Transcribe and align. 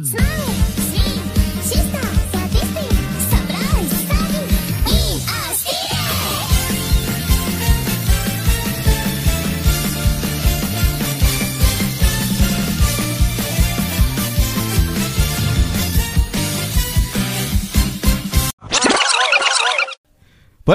Boleh 0.00 0.16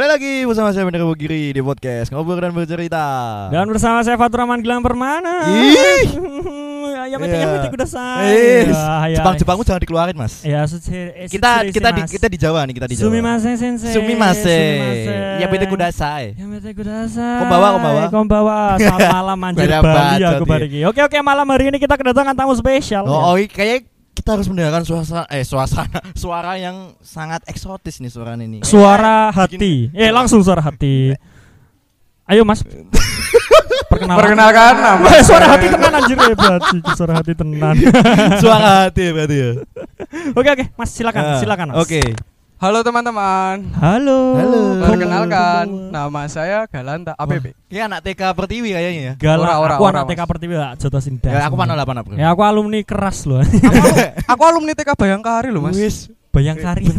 lagi 0.05 0.45
bersama 0.45 0.69
saya 0.69 0.85
Bener 0.85 1.01
Bugiri 1.01 1.49
di 1.49 1.65
podcast 1.65 2.13
Ngobrol 2.13 2.37
dan 2.37 2.53
Bercerita 2.53 3.49
Dan 3.49 3.73
bersama 3.73 4.05
saya 4.05 4.21
Fatur 4.21 4.45
Rahman 4.45 4.61
Gilang 4.61 4.85
Permana. 4.85 5.49
Ih. 5.49 6.05
Ayam 7.05 7.21
itu 7.21 7.37
Iya. 7.37 7.69
yang 7.69 7.85
saya. 7.85 8.33
Eh, 8.33 8.65
Wah, 8.73 9.05
ya. 9.05 9.21
Jepang-Jepangmu 9.21 9.61
jangan 9.61 9.81
dikeluarin 9.85 10.17
mas 10.17 10.41
Ya, 10.41 10.65
eh, 10.65 11.29
Kita 11.29 11.61
kita 11.69 11.89
di 11.93 12.01
mas. 12.01 12.09
kita 12.09 12.25
di 12.25 12.37
Jawa 12.41 12.65
nih 12.65 12.73
kita 12.81 12.87
di 12.89 12.95
Jawa 12.97 13.05
Sumimasen 13.13 13.53
sensei. 13.61 13.93
Sumimase 13.93 14.57
Sumimasen. 14.57 15.37
Ya 15.37 15.45
bete 15.45 15.65
kudasai 15.69 16.25
Ya 16.33 16.45
bete 16.49 16.73
kudasai. 16.73 17.39
Konbawa, 17.45 17.67
konbawa. 17.77 18.01
Konbawa. 18.09 18.57
Selamat 18.81 19.09
malam 19.21 19.37
anjir 19.45 19.69
Bali 19.69 20.23
aku 20.25 20.45
bari 20.49 20.65
iki. 20.65 20.79
Oke 20.89 21.05
oke 21.05 21.17
malam 21.21 21.45
hari 21.45 21.69
ini 21.69 21.77
kita 21.77 21.93
kedatangan 21.93 22.33
tamu 22.33 22.57
spesial. 22.57 23.05
Oh, 23.05 23.33
oh 23.33 23.35
ya. 23.37 23.45
kayak 23.45 23.85
kita 24.17 24.41
harus 24.41 24.49
mendengarkan 24.49 24.81
suasana 24.81 25.29
eh 25.29 25.45
suasana 25.45 26.01
suara 26.17 26.57
yang 26.57 26.97
sangat 27.05 27.45
eksotis 27.45 28.01
nih 28.01 28.09
suara 28.09 28.33
ini 28.33 28.65
Suara 28.65 29.29
hati. 29.29 29.93
Eh 29.93 30.09
langsung 30.09 30.41
suara 30.41 30.65
hati. 30.65 31.13
Ayo 32.25 32.41
Mas. 32.41 32.65
Perkenalan. 33.85 34.17
Perkenalkan 34.17 34.73
nama 34.77 35.05
Eh, 35.15 35.21
suara 35.27 35.45
hati 35.47 35.65
tenan 35.67 35.91
anjir 35.93 36.17
hebat 36.17 36.61
sih. 36.67 36.79
Suara 36.93 37.13
hati 37.15 37.33
tenan. 37.33 37.75
Suara 38.37 38.69
hati 38.83 39.03
berarti 39.09 39.35
ya 39.35 39.49
Oke 40.33 40.49
oke, 40.49 40.65
Mas 40.73 40.89
silakan, 40.89 41.21
Ah, 41.21 41.37
silakan. 41.37 41.67
Mas. 41.71 41.77
Oke 41.81 42.01
Halo 42.55 42.79
teman-teman 42.81 43.67
Halo. 43.75 44.39
Halo. 44.39 44.61
Perkenalkan. 44.81 45.91
Nama 45.91 46.21
saya 46.25 46.63
Galanta 46.65 47.11
APP 47.13 47.51
Ini 47.67 47.85
anak 47.85 47.99
TK 48.01 48.31
Pertiwi 48.31 48.71
kayaknya 48.71 49.01
ya 49.01 49.13
Galang, 49.15 49.43
Ora, 49.43 49.53
ora, 49.59 49.73
aku 49.75 49.83
ora, 49.83 49.91
anak 49.93 50.05
Mas. 50.05 50.11
TK 50.11 50.21
Pertiwi 50.23 50.53
gak 50.55 50.73
jatuh 50.79 51.01
sindas. 51.03 51.31
Ya 51.31 51.43
aku 51.43 51.55
mana 51.55 51.75
lah 51.75 51.83
mana 51.83 51.99
bro 51.99 52.15
Ya 52.15 52.31
aku 52.31 52.41
alumni 52.41 52.79
keras 52.81 53.27
loh. 53.27 53.43
Aku 54.25 54.41
alumni 54.41 54.71
TK 54.71 54.95
Bayangkari 54.95 55.51
loh 55.51 55.61
mas 55.61 55.75
Wis 55.75 56.07
Bayangkari. 56.35 56.83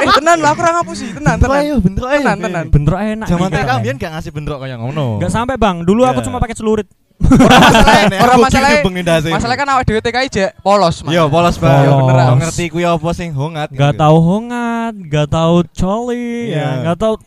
Eh 0.00 0.08
tenan 0.14 0.40
lah 0.40 0.50
aku 0.50 0.60
orang 0.60 0.80
ngapusi 0.80 1.12
Tenan 1.12 1.36
Bentrok 1.36 1.52
tenan 1.52 1.62
ayo 1.62 1.74
bentrok 1.78 2.08
ayo 2.08 2.18
Tenan, 2.18 2.36
tenan. 2.40 2.64
Bentrok 2.66 2.98
enak. 2.98 3.26
Zaman. 3.28 3.48
TK 3.52 3.70
biar 3.78 3.94
gak 3.96 4.10
ngasih 4.10 4.30
bentrok 4.32 4.58
kayak 4.58 4.78
ngono 4.78 5.06
Gak 5.18 5.30
sampai 5.30 5.54
bang. 5.54 5.84
Dulu 5.84 6.00
aku 6.02 6.18
Ya. 6.18 6.26
cuma 6.26 6.38
pakai 6.38 6.56
celurit. 6.56 6.88
Orang 7.20 8.40
masalah 8.40 8.80
Orang 8.80 8.96
masalah. 8.96 9.30
Masalah 9.30 9.54
kan 9.54 9.66
awak 9.68 9.84
dewe 9.84 10.00
TKI 10.00 10.26
jek 10.26 10.50
Polos 10.58 11.04
mas 11.04 11.12
Yo 11.12 11.28
polos 11.28 11.54
Polos. 11.54 11.60
banget. 11.60 11.92
bener, 11.92 12.16
Gak 12.16 12.26
Mas. 12.26 12.40
ngerti 12.42 12.64
kuwi 12.66 12.82
apa 12.82 13.08
sing 13.12 13.30
hongat. 13.30 13.68
Gak 13.70 13.94
tahu 13.94 14.16
hongat, 14.18 14.94
gak 15.06 15.28
tahu 15.28 15.56
coli, 15.70 16.48
Iya. 16.48 16.56
ya, 16.56 16.68
gak 16.82 16.96
tahu. 16.98 17.14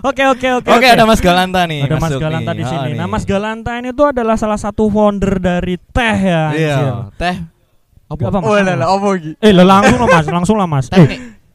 Oke 0.00 0.24
oke 0.24 0.48
oke. 0.54 0.68
Oke, 0.72 0.86
ada 0.88 1.04
Mas 1.04 1.20
Galanta 1.20 1.68
nih. 1.68 1.84
Ada 1.84 2.00
Mas 2.00 2.16
Galanta 2.16 2.50
di 2.50 2.64
Oh, 2.64 2.70
sini. 2.72 2.96
Nah, 2.96 3.04
Mas 3.04 3.22
Galanta 3.22 3.76
ini 3.76 3.92
tuh 3.92 4.08
adalah 4.08 4.32
salah 4.34 4.56
satu 4.56 4.88
founder 4.88 5.36
dari 5.36 5.76
teh 5.76 6.16
ya. 6.18 6.44
Iya, 6.50 6.76
teh. 7.14 7.36
Apa, 8.08 8.22
apa, 8.32 8.38
Mas? 8.40 8.48
Oh 8.48 8.54
lah 8.56 8.74
lah 8.74 8.88
apa 8.88 9.06
lagi 9.12 9.30
Eh, 9.36 9.52
lah, 9.52 9.64
langsung 9.68 9.98
lah 10.00 10.08
Mas, 10.08 10.26
langsung 10.26 10.56
lah 10.56 10.64
Mas. 10.64 10.86
Eh, 10.88 11.06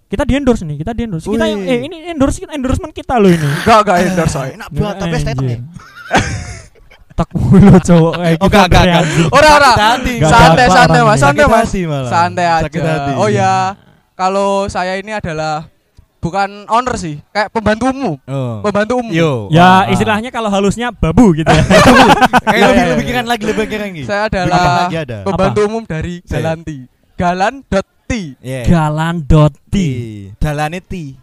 kita 0.06 0.24
di 0.30 0.34
endorse 0.38 0.62
nih, 0.62 0.78
kita 0.78 0.94
di 0.94 1.02
endorse. 1.10 1.26
Kita 1.26 1.46
Wih. 1.50 1.66
eh 1.66 1.80
ini 1.90 1.98
endorse 2.14 2.46
endorsement 2.46 2.94
kita 2.94 3.18
loh 3.18 3.34
ini. 3.34 3.50
Gak 3.66 3.80
gak 3.82 3.98
endorse 4.06 4.34
saya 4.38 4.54
Enak 4.54 4.70
banget 4.70 4.96
tapi 5.02 5.16
estetik 5.18 5.46
nih. 5.50 5.60
Tak 7.14 7.30
mulu 7.38 7.78
cowok 7.78 8.14
kayak 8.18 8.38
Oh, 8.42 8.50
kita 8.50 8.58
gak, 8.58 8.70
gak, 8.70 8.84
gak. 8.86 9.02
bereaksi. 9.06 9.22
Ora 9.30 9.50
ora 9.54 9.72
Santai 9.74 10.68
santai 10.70 11.02
mas. 11.06 11.18
Santai 11.22 11.46
mas. 11.46 11.70
Santai 12.10 12.46
aja. 12.46 13.14
Oh 13.18 13.30
ya 13.30 13.78
Kalau 14.14 14.70
saya 14.70 14.98
ini 15.02 15.10
adalah 15.10 15.73
Bukan 16.24 16.50
owner 16.66 16.96
sih 16.96 17.20
Kayak 17.30 17.52
pembantu 17.52 17.92
umum 17.92 18.16
Oh. 18.24 18.64
Pembantu 18.64 18.94
umum 18.98 19.12
Yo. 19.12 19.52
Ya 19.52 19.84
Ah. 19.84 19.92
istilahnya 19.92 20.32
kalau 20.32 20.48
halusnya 20.48 20.90
babu 20.90 21.36
gitu 21.36 21.46
ya. 21.46 21.64
Kayak 22.48 22.56
Iya, 22.56 22.66
lebih 22.66 22.80
iya, 22.80 22.90
lebih 22.90 23.04
iya. 23.04 23.12
keren 23.12 23.28
lagi 23.28 23.44
lebih 23.44 23.66
keren 23.68 23.90
lagi. 23.92 24.04
Saya 24.04 24.22
adalah 24.32 24.88
lagi 24.88 24.98
ada. 24.98 25.18
Pembantu 25.22 25.60
umum 25.64 25.84
dari 25.84 26.24
Saya. 26.24 26.40
Galanti 26.40 26.78
Galan.t 27.14 28.12
Iya. 28.40 28.62
Galan 28.66 29.16
Doti. 29.24 29.90
Dalane 30.36 30.80
ti. 30.80 31.16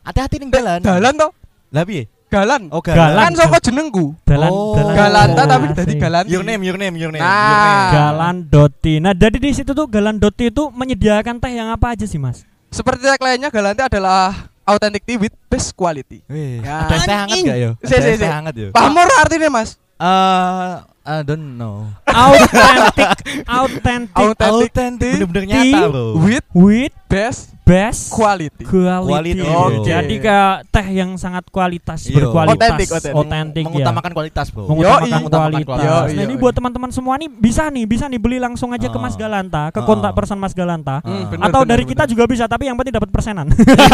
Hati-hati 0.00 0.36
ning 0.38 0.48
dalan. 0.48 0.80
Galan 0.80 1.12
toh 1.14 1.30
Lah 1.70 1.84
piye? 1.84 2.08
Galan 2.26 2.70
Oh, 2.70 2.78
Galan. 2.78 3.18
Kan 3.20 3.32
saka 3.34 3.58
jenengku 3.60 4.14
Dalan 4.22 4.48
Oh. 4.48 4.72
dalan 4.72 4.94
Galanta 4.94 5.42
tapi 5.44 5.66
dari 5.70 5.94
Galanti 5.94 6.30
Your 6.30 6.42
name, 6.42 6.62
your 6.62 6.78
name, 6.78 6.94
your 6.94 7.10
name. 7.10 7.18
Nah. 7.18 7.28
your 7.28 7.58
name. 7.60 7.86
Galan 7.92 8.36
Doti. 8.46 8.94
Nah, 8.98 9.12
jadi 9.12 9.36
di 9.36 9.50
situ 9.50 9.70
tuh 9.70 9.84
Galan 9.84 10.16
Doti 10.16 10.46
itu 10.46 10.70
menyediakan 10.70 11.36
teh 11.36 11.50
yang 11.50 11.68
apa 11.68 11.92
aja 11.92 12.06
sih, 12.06 12.16
Mas? 12.16 12.46
Seperti 12.70 13.02
tagline-nya 13.02 13.50
Galanti 13.50 13.82
adalah 13.82 14.49
authentic 14.64 15.02
tea 15.02 15.16
with 15.16 15.34
best 15.46 15.72
quality. 15.72 16.22
Wih, 16.26 16.60
Ya. 16.60 16.86
ada 16.86 16.94
es 16.94 17.04
teh 17.04 17.16
hangat 17.16 17.38
gak 17.42 17.58
yo? 17.58 17.70
Si, 17.80 17.92
Ada 17.92 18.06
teh 18.06 18.16
si. 18.16 18.26
hangat 18.26 18.54
yo. 18.56 18.68
Paham 18.70 18.94
ora 18.94 19.14
artinya, 19.18 19.48
Mas? 19.50 19.70
Eh, 20.00 20.72
I 21.00 21.16
don't 21.20 21.56
know. 21.56 21.88
Authentic, 22.06 23.08
authentic 23.60 24.16
Authentic 24.16 24.70
Authentic, 24.70 25.12
bener-bener 25.16 25.44
nyata 25.44 25.80
bro. 25.88 26.04
with 26.18 26.46
with 26.52 26.92
best 27.06 27.52
best 27.70 28.10
quality. 28.10 28.64
quality. 28.64 29.06
Quality. 29.06 29.46
Oke. 29.46 29.86
Jadi 29.86 30.14
kayak 30.18 30.54
teh 30.68 30.86
yang 30.90 31.14
sangat 31.14 31.46
kualitas, 31.48 32.02
Iya. 32.02 32.16
berkualitas, 32.18 32.58
Authentic, 32.58 32.88
authentic. 32.90 33.14
otentik 33.16 33.62
ya. 33.62 33.68
mengutamakan 33.70 34.10
kualitas 34.10 34.46
bro. 34.48 34.62
Mengutamakan 34.66 34.98
Yoi. 35.00 35.12
Mengutamakan 35.12 35.50
kualitas. 35.52 35.68
kualitas. 35.86 36.10
Nah, 36.10 36.24
ini 36.24 36.34
buat 36.34 36.52
teman-teman 36.52 36.90
semua 36.90 37.14
nih 37.16 37.28
bisa 37.30 37.62
nih, 37.68 37.84
bisa 37.86 38.04
nih 38.04 38.18
beli 38.18 38.38
langsung 38.38 38.70
aja 38.70 38.86
ke 38.86 38.92
Oh. 38.92 39.00
Mas 39.00 39.14
Galanta, 39.14 39.70
ke 39.70 39.78
Oh. 39.78 39.86
kontak 39.86 40.12
person 40.12 40.36
Mas 40.36 40.50
Galanta. 40.50 40.98
Hmm, 41.00 41.14
Ah. 41.14 41.26
bener, 41.28 41.44
Atau 41.46 41.60
bener, 41.60 41.70
dari 41.70 41.84
bener. 41.84 41.92
kita 41.94 42.04
juga 42.06 42.24
bisa, 42.26 42.44
tapi 42.44 42.64
yang 42.64 42.74
penting 42.74 42.92
dapat 42.92 43.08
persenan. 43.08 43.46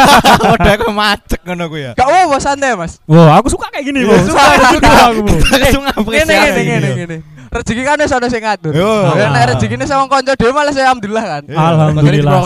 Udah 0.56 0.72
aku 0.74 0.88
macet 0.90 1.40
ngono 1.42 1.64
ku 1.66 1.76
ya. 1.76 1.92
Gak 1.92 2.06
apa 2.06 2.36
santai, 2.38 2.72
Mas. 2.74 2.96
Wah, 3.04 3.36
aku 3.36 3.52
suka 3.52 3.68
kayak 3.68 3.84
gini, 3.84 4.00
Iya, 4.00 4.08
Bro. 4.08 4.24
suka, 4.26 4.42
suka 4.72 4.90
aku, 5.06 5.20
Bro. 5.22 5.36
Langsung 5.52 5.84
Ngene 5.84 6.00
apresiasi. 6.32 7.35
Rezeki 7.46 7.82
kan 7.82 7.96
wis 7.98 8.10
ana 8.10 8.26
sing 8.26 8.42
ngatur. 8.42 8.72
Yo. 8.72 8.90
Ya 9.14 9.28
nek 9.28 9.44
rezekine 9.52 9.84
sama 9.84 10.06
kanca 10.06 10.34
dhewe 10.34 10.50
malah 10.50 10.70
saya 10.70 10.90
alhamdulillah 10.90 11.24
kan. 11.24 11.42
Iya, 11.46 11.56
Alhamdulillah. 11.56 12.40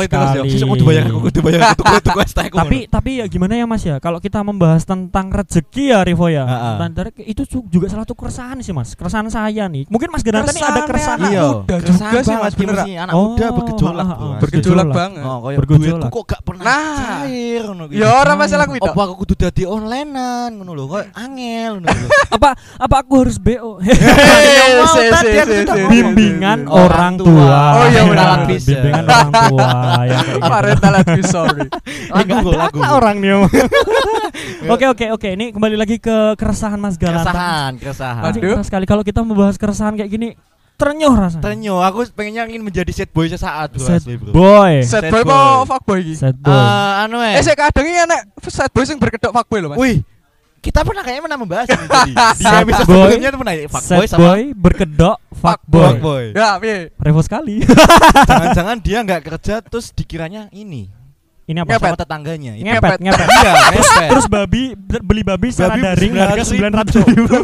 Sesuk 0.47 0.69
kudu 0.71 0.85
bayar 0.85 1.05
aku, 1.07 1.19
kudu 1.27 1.41
bayar 1.41 1.61
aku, 1.71 1.83
tuku 1.83 1.99
tuku 2.03 2.21
tapi 2.51 2.79
tapi 2.87 3.11
ya 3.17 3.27
gimana 3.27 3.55
ya 3.55 3.65
Mas 3.65 3.83
ya 3.83 3.97
kalau 3.97 4.19
kita 4.19 4.41
membahas 4.41 4.83
tentang 4.83 5.29
rezeki 5.29 5.85
ya 5.91 5.99
Rivo 6.03 6.27
ya 6.27 6.45
tentang 6.77 7.11
itu 7.19 7.43
juga 7.67 7.87
salah 7.87 8.03
satu 8.03 8.15
keresahan 8.15 8.57
sih 8.61 8.73
Mas 8.73 8.93
keresahan 8.93 9.27
saya 9.29 9.67
nih 9.67 9.87
mungkin 9.87 10.09
Mas 10.11 10.21
Genanta 10.21 10.51
nih 10.51 10.63
ada 10.63 10.83
keresahan 10.85 11.19
Iya. 11.23 11.47
muda 11.63 11.77
juga 11.79 12.19
sih, 12.21 12.35
Mas, 12.35 12.55
bener. 12.55 12.77
sih 12.83 12.95
anak 12.97 13.13
Oh, 13.13 13.35
muda 13.35 13.47
bergejolak, 13.53 14.03
ah, 14.03 14.11
ah, 14.11 14.19
Mas. 14.35 14.41
Bergejolak 14.41 14.87
Bergejolak. 14.87 14.89
banget. 14.91 15.23
Oh, 15.23 15.39
kayak 15.41 15.59
Bergejolak. 15.61 16.11
kok 16.11 16.25
gak 16.27 16.41
Nah. 16.61 17.25
cair 17.25 17.65
ngono 17.65 17.89
gitu. 17.89 17.99
Ya 17.99 18.13
ora 18.13 18.37
masalah 18.37 18.69
kuwi. 18.69 18.79
Apa 18.79 18.93
aku 19.01 19.25
kudu 19.25 19.35
dadi 19.35 19.65
onlinean 19.65 20.53
ngono 20.55 20.77
lho, 20.77 20.85
kok 20.87 21.09
angel 21.17 21.81
ngono 21.81 21.89
lho. 21.89 22.09
apa 22.37 22.51
apa 22.77 22.95
aku 23.01 23.13
harus 23.25 23.41
BO 23.41 23.81
aku 23.81 25.77
bimbingan 25.89 26.69
Orang 26.69 27.17
tua. 27.17 27.81
Oh, 27.81 27.87
iya, 27.89 28.01
Ya, 28.01 28.03
benar. 28.05 28.45
bimbingan 28.47 29.05
orang 29.05 29.33
tua 29.33 29.69
ya 30.05 30.19
gitu. 30.27 30.39
Parental 30.41 30.93
advisory. 30.97 31.67
Lagu 32.11 32.31
ada 32.31 32.51
lagu. 32.69 32.79
apa 32.81 32.87
orang 32.93 33.17
nih. 33.19 33.31
Oke 34.71 34.87
oke 34.87 35.07
oke 35.11 35.29
ini 35.33 35.51
kembali 35.51 35.75
lagi 35.75 35.97
ke 35.97 36.37
keresahan 36.37 36.77
Mas 36.77 36.95
Galanta. 36.95 37.27
Keresahan, 37.27 37.73
keresahan. 37.77 38.23
Aduh. 38.23 38.61
sekali 38.63 38.85
kalau 38.85 39.03
kita 39.03 39.21
membahas 39.21 39.57
keresahan 39.57 39.97
kayak 39.97 40.11
gini 40.11 40.29
ternyuh 40.81 41.13
rasanya. 41.13 41.45
Tenyo, 41.45 41.77
aku 41.85 42.09
pengennya 42.17 42.49
ingin 42.49 42.65
menjadi 42.65 42.89
set 42.97 43.13
boy 43.13 43.29
sesaat 43.29 43.77
bro. 43.77 43.85
Bro. 43.85 44.33
boy. 44.33 44.73
Sad 44.81 45.07
Sad 45.07 45.13
boy 45.13 45.23
boy. 45.29 45.37
apa 45.37 45.65
fuckboy 45.69 45.99
iki? 46.01 46.15
Sad 46.17 46.37
boy. 46.41 46.57
Eh, 46.57 47.03
anu 47.05 47.21
eh. 47.21 47.37
Eh, 47.37 47.43
saya 47.45 47.57
kadang 47.61 47.85
ini 47.85 47.99
enek 48.09 48.21
sad 48.49 48.73
boy 48.73 48.85
sing 48.89 48.97
berkedok 48.97 49.33
fuckboy 49.37 49.61
loh, 49.61 49.77
Mas. 49.77 49.79
Wih, 49.79 49.97
kita 50.65 50.81
pernah 50.81 51.03
kayaknya 51.05 51.23
pernah 51.29 51.39
membahas 51.39 51.67
ini 51.69 51.85
jadi. 51.85 52.13
Di 52.41 52.45
episode 52.49 52.89
boy. 52.89 52.97
sebelumnya 53.05 53.29
tuh 53.29 53.41
pernah 53.45 53.55
ya, 53.55 53.65
fuckboy 53.69 54.07
sama 54.09 54.21
boy 54.25 54.43
berkedok 54.57 55.17
fuckboy. 55.37 55.85
fuckboy. 55.85 56.25
Ya, 56.33 56.49
piye? 56.57 56.79
Revo 56.97 57.21
sekali. 57.21 57.57
Jangan-jangan 58.29 58.77
dia 58.81 58.99
nggak 59.05 59.23
kerja 59.29 59.55
terus 59.61 59.93
dikiranya 59.93 60.49
ini 60.57 61.00
Ini 61.51 61.67
apa? 61.67 61.71
Ngepet. 61.75 61.91
sama 61.91 61.99
tetangganya. 61.99 62.53
Ini 62.55 62.69
Ngepet, 62.71 62.99
ngepet. 63.03 63.27
Iya, 63.27 63.53
ngepet. 63.75 64.09
Terus 64.15 64.27
babi 64.31 64.63
beli 64.79 65.23
babi 65.27 65.49
secara 65.51 65.75
Babi 65.75 65.83
daring 65.83 66.13
harga 66.15 66.43
900.000, 66.47 67.11
900 67.11 67.11
ribu. 67.11 67.37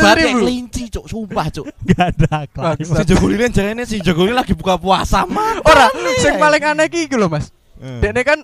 Batik 0.00 0.24
ribu. 0.24 0.38
kelinci, 0.40 0.82
cuk, 0.88 1.04
sumpah, 1.04 1.46
cuk. 1.52 1.66
Gak 1.92 2.04
ada. 2.16 2.48
Bagus. 2.48 2.88
Si 2.88 3.04
Jogolin 3.04 3.52
jarene 3.52 3.82
si 3.84 3.96
Jogolin 4.00 4.32
lagi 4.32 4.56
buka 4.56 4.80
puasa 4.80 5.28
mah. 5.28 5.60
Ora, 5.60 5.92
sing 6.24 6.40
paling 6.40 6.62
aneh 6.64 6.88
iki 6.88 7.04
iku 7.04 7.20
lho, 7.20 7.28
Mas. 7.28 7.52
Hmm. 7.76 8.00
Dekne 8.00 8.24
kan 8.24 8.38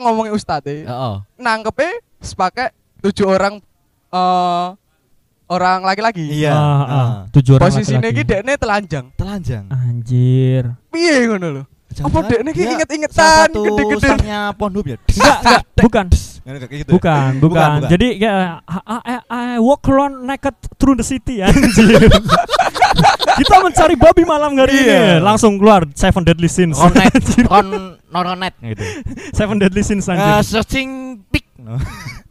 ngomongin 0.00 0.32
ustadz 0.32 0.88
Heeh. 0.88 1.14
nangkepe 1.36 2.00
sepakai 2.24 2.72
tujuh 3.04 3.28
orang 3.28 3.60
eh 4.08 4.68
orang 5.52 5.84
laki-laki. 5.84 6.24
Iya. 6.32 6.56
Ah. 6.56 6.84
Ah. 6.88 7.10
Tujuh 7.28 7.60
orang 7.60 7.76
iki 7.84 8.24
dekne 8.24 8.56
telanjang. 8.56 9.12
Telanjang. 9.20 9.68
Anjir. 9.68 10.72
Piye 10.88 11.28
ngono 11.28 11.48
lho? 11.60 11.62
Apa 11.96 12.18
iki 12.28 12.60
dia 12.60 12.76
inget-ingetan 12.76 13.48
gede-gede. 13.56 14.04
starnya 14.04 14.40
Pornhub 14.52 14.84
ya. 14.84 14.96
Enggak, 15.16 15.38
enggak, 15.40 15.62
bukan. 15.80 16.06
Nggak, 16.46 16.58
kayak 16.68 16.80
gitu. 16.84 16.90
Bukan, 16.92 17.30
bukan. 17.40 17.70
bukan. 17.80 17.90
Jadi 17.90 18.08
ya 18.20 18.60
I, 18.68 18.98
I, 19.00 19.16
I 19.26 19.44
walk 19.58 19.82
around 19.88 20.22
naked 20.28 20.54
through 20.76 20.94
the 20.98 21.06
city 21.06 21.40
anjir. 21.40 22.06
Kita 23.40 23.60
mencari 23.60 23.94
babi 24.00 24.22
malam 24.24 24.56
hari 24.56 24.72
ini. 24.72 24.88
Iya. 24.88 25.20
Langsung 25.20 25.60
keluar 25.60 25.84
Seven 25.92 26.24
Deadly 26.24 26.48
Sins. 26.48 26.76
Ronet, 26.80 27.12
ron, 27.52 27.68
noronet 28.08 28.54
gitu. 28.60 28.84
Seven 29.36 29.56
Deadly 29.60 29.84
Sins 29.84 30.08
anjir. 30.08 30.44
searching 30.44 31.20
pick. 31.28 31.44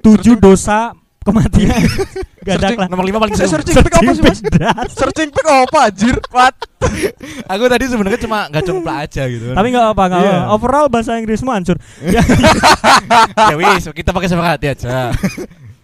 Tujuh 0.02 0.38
dosa 0.38 0.94
kematian. 1.26 1.74
Gak 2.46 2.62
ada 2.62 2.68
kelas. 2.78 2.90
nomor 2.94 3.06
lima 3.10 3.18
paling 3.18 3.34
seru. 3.34 3.58
searching 3.58 3.82
pick 3.82 3.96
apa 3.98 4.12
sih 4.14 4.22
mas? 4.22 4.40
Searching 4.94 5.30
pick 5.34 5.48
apa 5.50 5.80
anjir? 5.90 6.16
What? 6.30 6.54
Aku 7.58 7.66
tadi 7.66 7.90
sebenarnya 7.90 8.22
cuma 8.22 8.46
nggak 8.48 8.64
cumplak 8.64 9.10
aja 9.10 9.26
gitu. 9.26 9.50
Tapi 9.50 9.68
nggak 9.74 9.86
apa 9.98 10.04
Iya. 10.14 10.46
apa. 10.46 10.54
Overall 10.54 10.86
bahasa 10.86 11.18
Inggrismu 11.18 11.50
hancur. 11.50 11.82
Ya, 12.06 12.22
ya 13.50 13.56
wis, 13.60 13.90
kita 13.90 14.14
pakai 14.14 14.30
suara 14.30 14.54
hati 14.54 14.70
aja. 14.70 15.10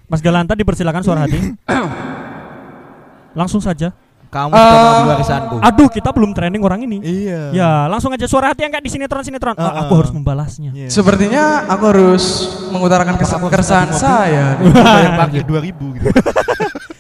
Mas 0.06 0.22
Galanta 0.22 0.54
dipersilakan 0.54 1.02
suara 1.02 1.26
hati. 1.26 1.40
Langsung 3.40 3.58
saja. 3.58 3.90
Kamu 4.32 4.48
Eh, 4.48 4.56
sudah 4.56 4.80
mengambil 4.82 5.12
warisanku. 5.14 5.56
Aduh, 5.60 5.88
kita 5.88 6.10
belum 6.10 6.32
trending 6.32 6.64
orang 6.64 6.80
ini. 6.82 6.98
Iya. 7.00 7.52
Ya, 7.52 7.72
langsung 7.86 8.10
aja 8.10 8.24
suara 8.24 8.48
hati 8.48 8.64
yang 8.64 8.72
kayak 8.72 8.82
di 8.82 8.90
sinetron-sinetron. 8.90 9.54
Ah, 9.54 9.62
Uh-uh. 9.62 9.82
aku 9.84 9.94
harus 10.00 10.12
membalasnya. 10.12 10.72
Iya. 10.72 10.88
Sepertinya 10.88 11.44
aku 11.68 11.84
harus 11.86 12.24
mengutarakan 12.70 13.16
kes- 13.16 13.30
Aku 13.32 13.46
harus 13.46 13.54
keresahan 13.54 13.92
saya. 13.92 14.56
Bayar 14.58 15.20
parkir 15.20 15.44
2000 15.44 15.76
gitu. 16.00 16.08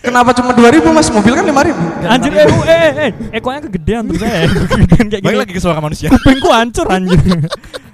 Kenapa 0.01 0.33
cuma 0.33 0.51
2000 0.51 0.81
mas? 0.89 1.07
Mobil 1.07 1.31
kan 1.31 1.45
5000 1.45 2.03
Anjir, 2.03 2.31
eh, 2.33 2.41
eh, 2.41 2.51
eh, 2.67 2.91
eh, 2.99 3.11
ekonya 3.31 3.61
kegedean 3.61 4.03
tuh 4.03 4.17
saya. 4.17 4.49
Kegedean 4.73 5.05
kayak 5.07 5.21
Balik 5.21 5.31
gini. 5.31 5.41
lagi 5.45 5.53
ke 5.53 5.61
suara 5.61 5.79
manusia. 5.79 6.09
Kupingku 6.09 6.49
hancur 6.49 6.89
anjir. 6.89 7.15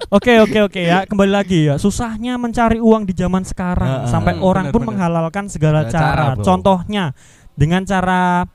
Oke, 0.08 0.40
oke, 0.40 0.58
oke 0.64 0.80
ya. 0.80 1.04
Kembali 1.04 1.28
lagi 1.28 1.68
ya. 1.68 1.76
Susahnya 1.76 2.34
mencari 2.34 2.80
uang 2.80 3.04
di 3.04 3.12
zaman 3.12 3.44
sekarang 3.44 4.08
sampai 4.08 4.40
orang 4.40 4.66
bener, 4.66 4.72
pun 4.72 4.80
bener. 4.80 4.88
menghalalkan 4.90 5.44
segala 5.46 5.84
Segala 5.84 5.92
cara. 5.92 6.08
cara, 6.08 6.24
bro. 6.32 6.42
Contohnya 6.42 7.04
dengan 7.52 7.84
cara 7.84 8.48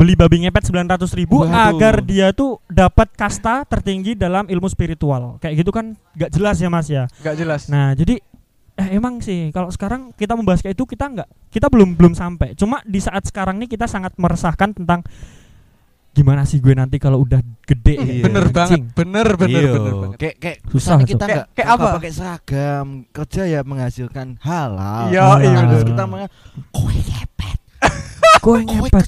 beli 0.00 0.16
babi 0.16 0.48
ngepet 0.48 0.64
900 0.64 0.96
ribu 1.12 1.44
Waduh. 1.44 1.76
agar 1.76 2.00
dia 2.00 2.32
tuh 2.32 2.56
dapat 2.64 3.12
kasta 3.12 3.68
tertinggi 3.68 4.16
dalam 4.16 4.48
ilmu 4.48 4.64
spiritual. 4.64 5.36
Kayak 5.36 5.60
gitu 5.60 5.70
kan 5.70 5.92
gak 6.16 6.32
jelas 6.32 6.56
ya 6.56 6.68
Mas 6.72 6.88
ya. 6.88 7.04
Gak 7.20 7.36
jelas. 7.36 7.68
Nah, 7.68 7.92
jadi 7.92 8.16
eh, 8.80 8.96
emang 8.96 9.20
sih 9.20 9.52
kalau 9.52 9.68
sekarang 9.68 10.16
kita 10.16 10.32
membahas 10.32 10.64
kayak 10.64 10.72
itu 10.72 10.88
kita 10.88 11.04
nggak 11.04 11.28
kita 11.52 11.68
belum 11.68 12.00
belum 12.00 12.16
sampai. 12.16 12.56
Cuma 12.56 12.80
di 12.88 12.96
saat 12.96 13.28
sekarang 13.28 13.60
nih 13.60 13.68
kita 13.68 13.84
sangat 13.84 14.16
meresahkan 14.16 14.72
tentang 14.72 15.04
gimana 16.10 16.42
sih 16.42 16.58
gue 16.58 16.72
nanti 16.72 16.96
kalau 16.96 17.20
udah 17.20 17.38
gede. 17.62 17.94
Iya. 17.94 18.04
gitu. 18.18 18.24
bener 18.24 18.44
banget. 18.50 18.80
Bener 18.96 19.28
bener 19.36 19.60
Iya. 19.62 19.72
bener 19.76 19.94
banget. 20.00 20.16
Kayak 20.18 20.36
kayak 20.40 20.58
Susah, 20.72 20.96
kita 21.04 21.12
Kayak- 21.20 21.28
enggak 21.28 21.46
kayak 21.52 21.68
apa 21.70 21.86
pakai 21.92 22.10
seragam, 22.10 22.86
kerja 23.12 23.42
ya 23.44 23.60
menghasilkan 23.62 24.26
halal. 24.40 25.12
Iya, 25.12 25.24
iya, 25.44 25.60
kita 25.84 26.04
mengatakan 26.08 26.32
kowe 26.72 26.88
ngepet, 26.90 27.59
Kowe 28.40 28.60
kowe 28.60 28.88
ngepet. 28.88 29.06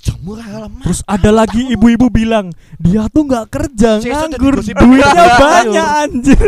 Terus 0.82 1.00
ada 1.04 1.30
lagi 1.32 1.72
ibu-ibu 1.72 2.06
bilang 2.06 2.52
dia 2.76 3.08
tuh 3.08 3.24
nggak 3.24 3.46
kerja 3.48 3.98
nganggur 3.98 4.60
duitnya 4.60 5.26
banyak 5.42 5.88
anjir. 6.04 6.40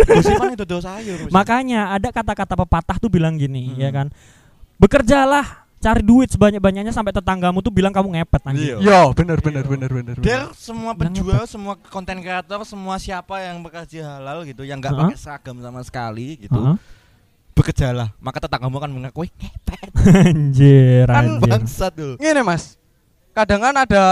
Makanya 1.29 1.93
ada 1.93 2.09
kata-kata 2.09 2.55
pepatah 2.55 2.97
tuh 2.97 3.09
bilang 3.09 3.35
gini 3.35 3.75
Hmm. 3.75 3.81
ya 3.81 3.91
kan. 3.91 4.07
Bekerjalah 4.77 5.65
cari 5.79 6.01
duit 6.01 6.33
sebanyak-banyaknya 6.33 6.91
sampai 6.91 7.13
tetanggamu 7.13 7.61
tuh 7.61 7.69
bilang 7.69 7.93
kamu 7.93 8.17
ngepet 8.17 8.43
anjir. 8.45 8.77
Iya. 8.81 9.05
Yo 9.05 9.13
bener 9.13 9.39
bener 9.41 9.65
bener 9.65 9.91
bener. 9.93 10.15
bener. 10.17 10.25
Biar 10.25 10.43
semua 10.57 10.93
penjual, 10.93 11.45
semua 11.45 11.77
konten 11.77 12.21
kreator, 12.21 12.65
semua 12.65 12.97
siapa 12.97 13.37
yang 13.41 13.61
bekerja 13.61 14.17
halal 14.17 14.45
gitu, 14.45 14.65
yang 14.65 14.81
nggak 14.81 14.97
Heeh. 14.97 15.13
pakai 15.13 15.19
seragam 15.21 15.61
sama 15.61 15.85
sekali 15.85 16.41
gitu, 16.41 16.57
Heeh. 16.57 16.77
Bekerjalah. 17.55 18.11
Maka 18.19 18.39
tetanggamu 18.43 18.77
akan 18.77 18.91
mengaku, 18.93 19.25
"Wih, 19.25 19.33
ngepet, 19.35 19.89
Anjir, 20.29 21.07
Kan 21.07 21.39
anjir. 21.39 21.49
bangsat 21.49 21.93
tuh." 21.95 22.15
Gini 22.19 22.43
mas, 22.43 22.77
kadang 23.31 23.63
kan 23.63 23.75
ada 23.75 24.05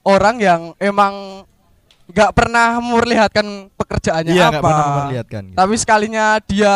orang 0.00 0.36
yang 0.38 0.60
emang 0.78 1.44
nggak 2.04 2.30
pernah 2.32 2.78
memperlihatkan 2.78 3.46
pekerjaannya 3.74 4.32
Iya, 4.32 4.52
apa. 4.52 4.60
pernah 4.60 4.84
memperlihatkan. 4.86 5.42
gitu. 5.50 5.56
Tapi 5.56 5.74
sekalinya 5.74 6.24
dia 6.40 6.74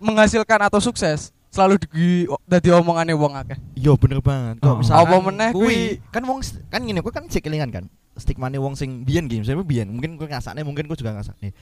menghasilkan 0.00 0.60
atau 0.66 0.80
sukses, 0.80 1.30
selalu 1.48 1.76
di 1.92 2.24
dadi 2.44 2.72
omongannya 2.72 3.12
wong 3.12 3.36
akeh. 3.36 3.58
Iya 3.76 3.92
bener 3.94 4.18
banget. 4.18 4.56
Oh. 4.64 4.72
Kok 4.72 4.76
misalkan 4.80 5.04
Apa 5.04 5.16
meneh 5.20 5.50
kui, 5.52 6.00
kan 6.08 6.22
wong 6.24 6.40
kan 6.66 6.80
gini, 6.80 6.98
kuwi 6.98 7.12
kan 7.12 7.24
cek 7.28 7.44
kelingan 7.44 7.70
kan. 7.70 7.84
Stigmane 8.16 8.56
wong 8.56 8.72
sing 8.72 9.04
biyen 9.04 9.28
gitu, 9.28 9.40
misalnya 9.40 9.62
biyen, 9.62 9.88
mungkin 9.88 10.16
kuwi 10.16 10.28
ngasakne, 10.28 10.60
mungkin 10.60 10.84
kuwi 10.84 10.96
juga 10.96 11.12
ngasakne. 11.16 11.52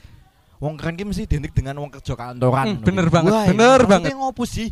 Wong 0.59 0.75
keren 0.75 0.99
ki 0.99 1.07
mesti 1.07 1.23
identik 1.23 1.55
dengan 1.55 1.79
wong 1.79 1.91
kerja 1.95 2.19
kantoran. 2.19 2.67
Hmm, 2.67 2.83
bener 2.83 3.07
Wah, 3.07 3.15
banget, 3.15 3.33
iya, 3.33 3.49
bener 3.55 3.81
banget. 3.87 4.11
ngopo 4.19 4.43
sih? 4.43 4.69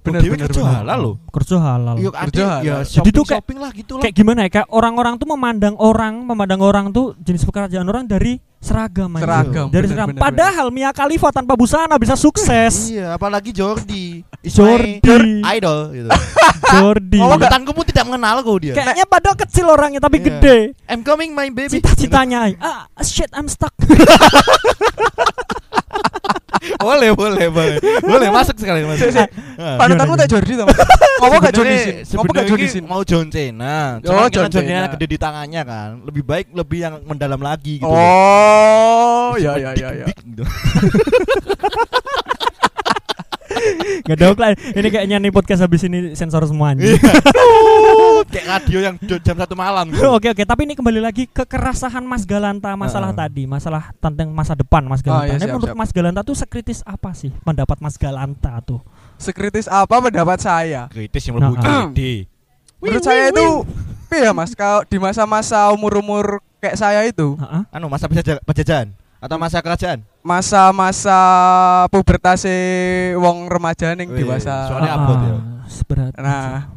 Bener, 0.00 0.24
Dewi 0.24 0.32
bener, 0.32 0.48
kerja 0.48 0.60
bener. 0.64 0.74
halal 0.80 0.98
loh. 0.98 1.14
Kerja 1.28 1.56
halal. 1.60 1.96
Iya, 1.96 2.08
Kerja 2.08 2.24
ada 2.24 2.40
ya 2.64 2.72
halal. 2.80 2.88
Jadi 2.88 3.08
tuh 3.10 3.20
kayak- 3.20 3.36
shopping 3.36 3.58
lah 3.60 3.70
gitu 3.70 3.92
loh. 3.94 4.02
Kayak 4.02 4.14
gimana 4.16 4.40
ya? 4.40 4.50
Kayak 4.50 4.68
orang-orang 4.70 5.14
tuh 5.14 5.28
memandang 5.28 5.74
orang, 5.76 6.14
memandang 6.24 6.60
orang 6.60 6.84
tuh 6.88 7.12
jenis 7.18 7.44
pekerjaan 7.44 7.84
orang 7.84 8.04
dari 8.04 8.40
seragam 8.56 9.12
anjir. 9.12 9.28
Seragam. 9.28 9.66
Dari 9.68 9.76
bener, 9.78 9.92
seragam. 9.92 10.08
bener, 10.10 10.22
Padahal 10.22 10.66
Mia 10.68 10.90
Khalifa 10.90 11.28
tanpa 11.30 11.52
busana 11.52 11.96
bisa 11.96 12.16
sukses. 12.16 12.72
Iya, 12.90 13.14
apalagi 13.14 13.52
Jordi. 13.52 14.24
Jordi. 14.40 15.44
idol 15.46 15.78
gitu. 15.94 16.08
Jordi. 16.72 17.20
Oh, 17.20 17.36
mantanku 17.36 17.70
pun 17.70 17.84
tidak 17.84 18.04
mengenal 18.04 18.40
kok 18.40 18.56
dia. 18.58 18.72
Kayaknya 18.72 19.04
padahal 19.04 19.36
kecil 19.36 19.66
orangnya 19.68 20.00
tapi 20.00 20.16
Iya. 20.16 20.26
gede. 20.32 20.56
I'm 20.86 21.04
coming 21.04 21.36
my 21.36 21.52
baby. 21.52 21.76
Cita-citanya 21.76 22.56
ah 22.56 22.88
shit 23.00 23.28
I'm 23.36 23.46
stuck. 23.46 23.76
boleh, 26.86 27.10
boleh, 27.14 27.46
boleh. 27.48 27.78
Boleh 28.02 28.28
masuk 28.32 28.56
sekali 28.58 28.82
masuk. 28.82 29.10
Ah. 29.60 29.76
Panutanmu 29.78 30.14
tak 30.18 30.28
Jordi. 30.28 30.52
Mas? 30.58 30.76
Ngopo 31.20 31.36
gak 31.40 31.52
Jordi 31.52 31.76
sin? 31.76 31.94
Ngopo 32.16 32.32
gak 32.32 32.46
Jordi 32.48 32.66
sin? 32.66 32.84
Mau 32.88 33.02
John 33.04 33.26
Cena. 33.28 34.00
Oh, 34.00 34.08
Cuma 34.08 34.32
John 34.32 34.48
John 34.48 34.64
Cena 34.64 34.88
gede 34.88 35.06
di 35.06 35.18
tangannya 35.20 35.62
kan. 35.64 35.88
Lebih 36.04 36.22
baik 36.24 36.46
lebih 36.56 36.78
yang 36.80 36.94
mendalam 37.04 37.40
lagi 37.40 37.78
gitu. 37.80 37.88
Oh, 37.88 39.36
ya 39.36 39.56
ya 39.60 39.76
ya 39.76 39.88
ya. 40.04 40.06
Gak 44.02 44.16
ada 44.16 44.26
lah. 44.32 44.50
Ini 44.54 44.88
kayaknya 44.88 45.16
nih 45.18 45.30
podcast 45.30 45.60
habis 45.60 45.82
ini 45.82 46.14
sensor 46.14 46.42
semuanya. 46.44 46.86
Iya. 46.86 46.98
Kayak 48.30 48.46
radio 48.46 48.78
yang 48.80 48.94
jam 49.00 49.36
satu 49.36 49.54
malam 49.54 49.90
gitu. 49.90 50.06
Oke 50.06 50.30
oke, 50.30 50.42
tapi 50.44 50.64
ini 50.64 50.74
kembali 50.74 51.00
lagi 51.00 51.26
ke 51.26 51.42
kerasahan 51.42 52.02
Mas 52.02 52.22
Galanta 52.22 52.70
masalah 52.74 53.10
Heeh. 53.10 53.20
tadi, 53.20 53.42
masalah 53.44 53.90
tentang 53.96 54.30
masa 54.30 54.54
depan 54.54 54.84
Mas 54.84 55.00
Galanta. 55.00 55.26
iya, 55.26 55.34
Ini 55.34 55.42
siap, 55.42 55.50
menurut 55.50 55.68
siap. 55.68 55.78
Mas 55.78 55.90
Galanta 55.90 56.20
tuh 56.22 56.36
sekritis 56.36 56.80
apa 56.84 57.10
sih 57.10 57.32
pendapat 57.42 57.80
Mas 57.80 57.96
Galanta 57.96 58.60
tuh? 58.62 58.78
Sekritis 59.16 59.66
apa 59.66 59.98
pendapat 59.98 60.38
saya? 60.38 60.86
Kritis 60.88 61.26
yang 61.26 61.36
mlebu 61.36 61.54
Nah. 61.56 61.90
gede. 61.90 62.30
Menurut 62.78 63.02
saya 63.02 63.28
itu 63.28 63.46
ya 64.10 64.30
Mas, 64.32 64.54
kalau 64.54 64.84
di 64.84 64.96
masa-masa 64.96 65.68
umur-umur 65.70 66.38
kayak 66.58 66.76
saya 66.76 67.00
itu, 67.04 67.34
Heeh. 67.36 67.62
Anu 67.72 67.88
masa 67.88 68.06
penjajahan 68.06 68.92
atau 69.20 69.36
masa 69.36 69.60
kerajaan? 69.60 70.00
masa-masa 70.20 71.16
pubertase 71.88 72.52
wong 73.16 73.46
remaja 73.46 73.92
ning 73.92 74.08
Wih, 74.10 74.20
dewasa. 74.20 74.68
soalnya 74.68 74.92
Ah, 74.92 74.98
abot 74.98 75.16
ya. 75.18 75.32
Seberat. 75.64 76.12
Nah, 76.14 76.68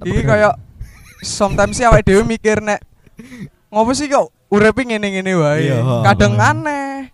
iki 0.00 0.14
bener? 0.16 0.28
kayak 0.28 0.54
sometimes 1.20 1.74
sih 1.74 1.82
awake 1.82 2.04
dhewe 2.04 2.22
mikir 2.22 2.60
nek 2.60 2.78
ngopo 3.66 3.90
sih 3.92 4.06
kok 4.06 4.30
uripe 4.46 4.84
ngene-ngene 4.84 5.32
wae. 5.34 5.66
Iya, 5.66 5.82
Kadang 6.04 6.38
ha. 6.38 6.52
aneh, 6.52 7.10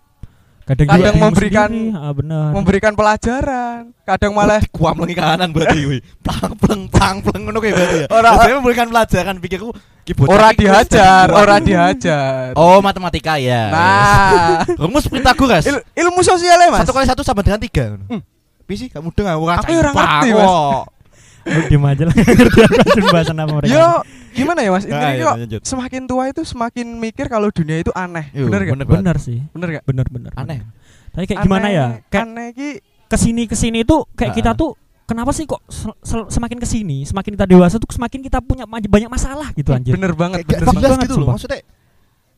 kadang, 0.66 0.87
kadang 0.87 1.16
memberikan- 1.16 1.72
sendiri. 1.72 1.96
ah, 1.96 2.12
benar. 2.12 2.49
memberikan 2.52 2.92
pelajaran, 2.92 3.80
kadang 4.02 4.32
malah 4.32 4.60
kuam 4.68 4.96
lengi 4.99 5.16
kanan 5.16 5.49
berarti 5.49 5.80
kuwi. 5.80 5.99
Plang 6.20 6.52
pleng 6.54 6.82
plang 6.88 7.16
pleng 7.20 7.42
ngono 7.42 7.56
kuwi 7.56 7.72
berarti 7.72 7.96
ya. 8.04 8.06
Ora- 8.10 8.37
Saya 8.37 8.60
memberikan 8.60 8.87
pelajaran 8.87 9.37
pikirku 9.38 9.72
ora 10.26 10.50
dihajar, 10.50 11.26
ora 11.30 11.57
dihajar. 11.59 12.52
Oh, 12.54 12.80
matematika 12.80 13.37
ya. 13.37 13.71
Nah, 13.71 14.62
rumus 14.83 15.07
Pythagoras. 15.07 15.64
il- 15.64 15.85
ilmu 15.97 16.21
sosial 16.21 16.57
ya, 16.57 16.69
Mas. 16.69 16.83
Satu 16.83 16.92
kali 16.92 17.07
satu 17.07 17.23
sama 17.23 17.40
dengan 17.40 17.59
tiga. 17.59 17.97
Hmm. 18.09 18.23
Pisi 18.64 18.87
kamu 18.87 19.11
dengar 19.11 19.35
ora 19.35 19.59
Aku 19.59 19.71
ya 19.71 19.78
ora 19.78 19.90
caipa 19.90 20.02
ngerti, 20.02 20.28
Mas. 20.35 20.50
Lu 21.40 21.61
diem 21.73 21.85
aja 21.85 22.02
lah 22.04 22.14
ngerti 22.21 22.61
aku 22.61 22.78
aja 22.85 23.02
bahasan 23.09 23.37
apa 23.38 23.52
mereka. 23.57 23.73
Yo, 23.73 23.87
gimana 24.33 24.61
ya, 24.61 24.71
Mas? 24.71 24.85
Ah, 24.85 24.88
Intinya 24.88 25.11
iya, 25.11 25.25
kok 25.25 25.64
semakin 25.64 26.02
tua 26.04 26.25
itu 26.28 26.42
semakin 26.45 26.87
mikir 26.97 27.26
kalau 27.26 27.49
dunia 27.49 27.76
itu 27.78 27.92
aneh. 27.92 28.28
Iya, 28.30 28.47
Bener 28.47 28.61
gak? 28.62 28.73
bener. 28.76 28.87
Benar 28.87 29.16
sih. 29.19 29.38
Bener 29.50 29.69
gak? 29.78 29.85
Bener 29.85 30.07
bener. 30.07 30.33
Aneh. 30.35 30.59
bener. 30.61 30.75
Tapi 31.11 31.25
kayak 31.26 31.40
gimana 31.42 31.66
ya? 31.69 31.87
Kayak 32.07 32.25
Aneh 32.25 32.49
ki 32.52 32.69
ke 33.11 33.16
sini 33.19 33.42
ke 33.45 33.54
sini 33.54 33.83
tuh 33.83 34.07
kayak 34.14 34.30
Ah. 34.30 34.37
kita 34.38 34.50
tuh 34.54 34.78
kenapa 35.10 35.34
sih 35.34 35.42
kok 35.42 35.58
sel- 35.66 35.98
sel- 36.00 36.30
semakin 36.30 36.62
ke 36.62 36.66
sini 36.70 37.02
semakin 37.02 37.34
kita 37.34 37.50
dewasa 37.50 37.82
tuh 37.82 37.90
semakin 37.90 38.22
kita 38.22 38.38
punya 38.38 38.62
ma- 38.62 38.78
banyak 38.78 39.10
masalah 39.10 39.50
gitu 39.58 39.74
anjir. 39.74 39.98
bener 39.98 40.14
banget, 40.14 40.46
bener 40.46 40.62
gak 40.62 40.70
jelas 40.70 40.94
banget, 40.94 41.06
gitu 41.10 41.14
loh. 41.18 41.26
sumpah. 41.26 41.34
Maksudnya 41.34 41.60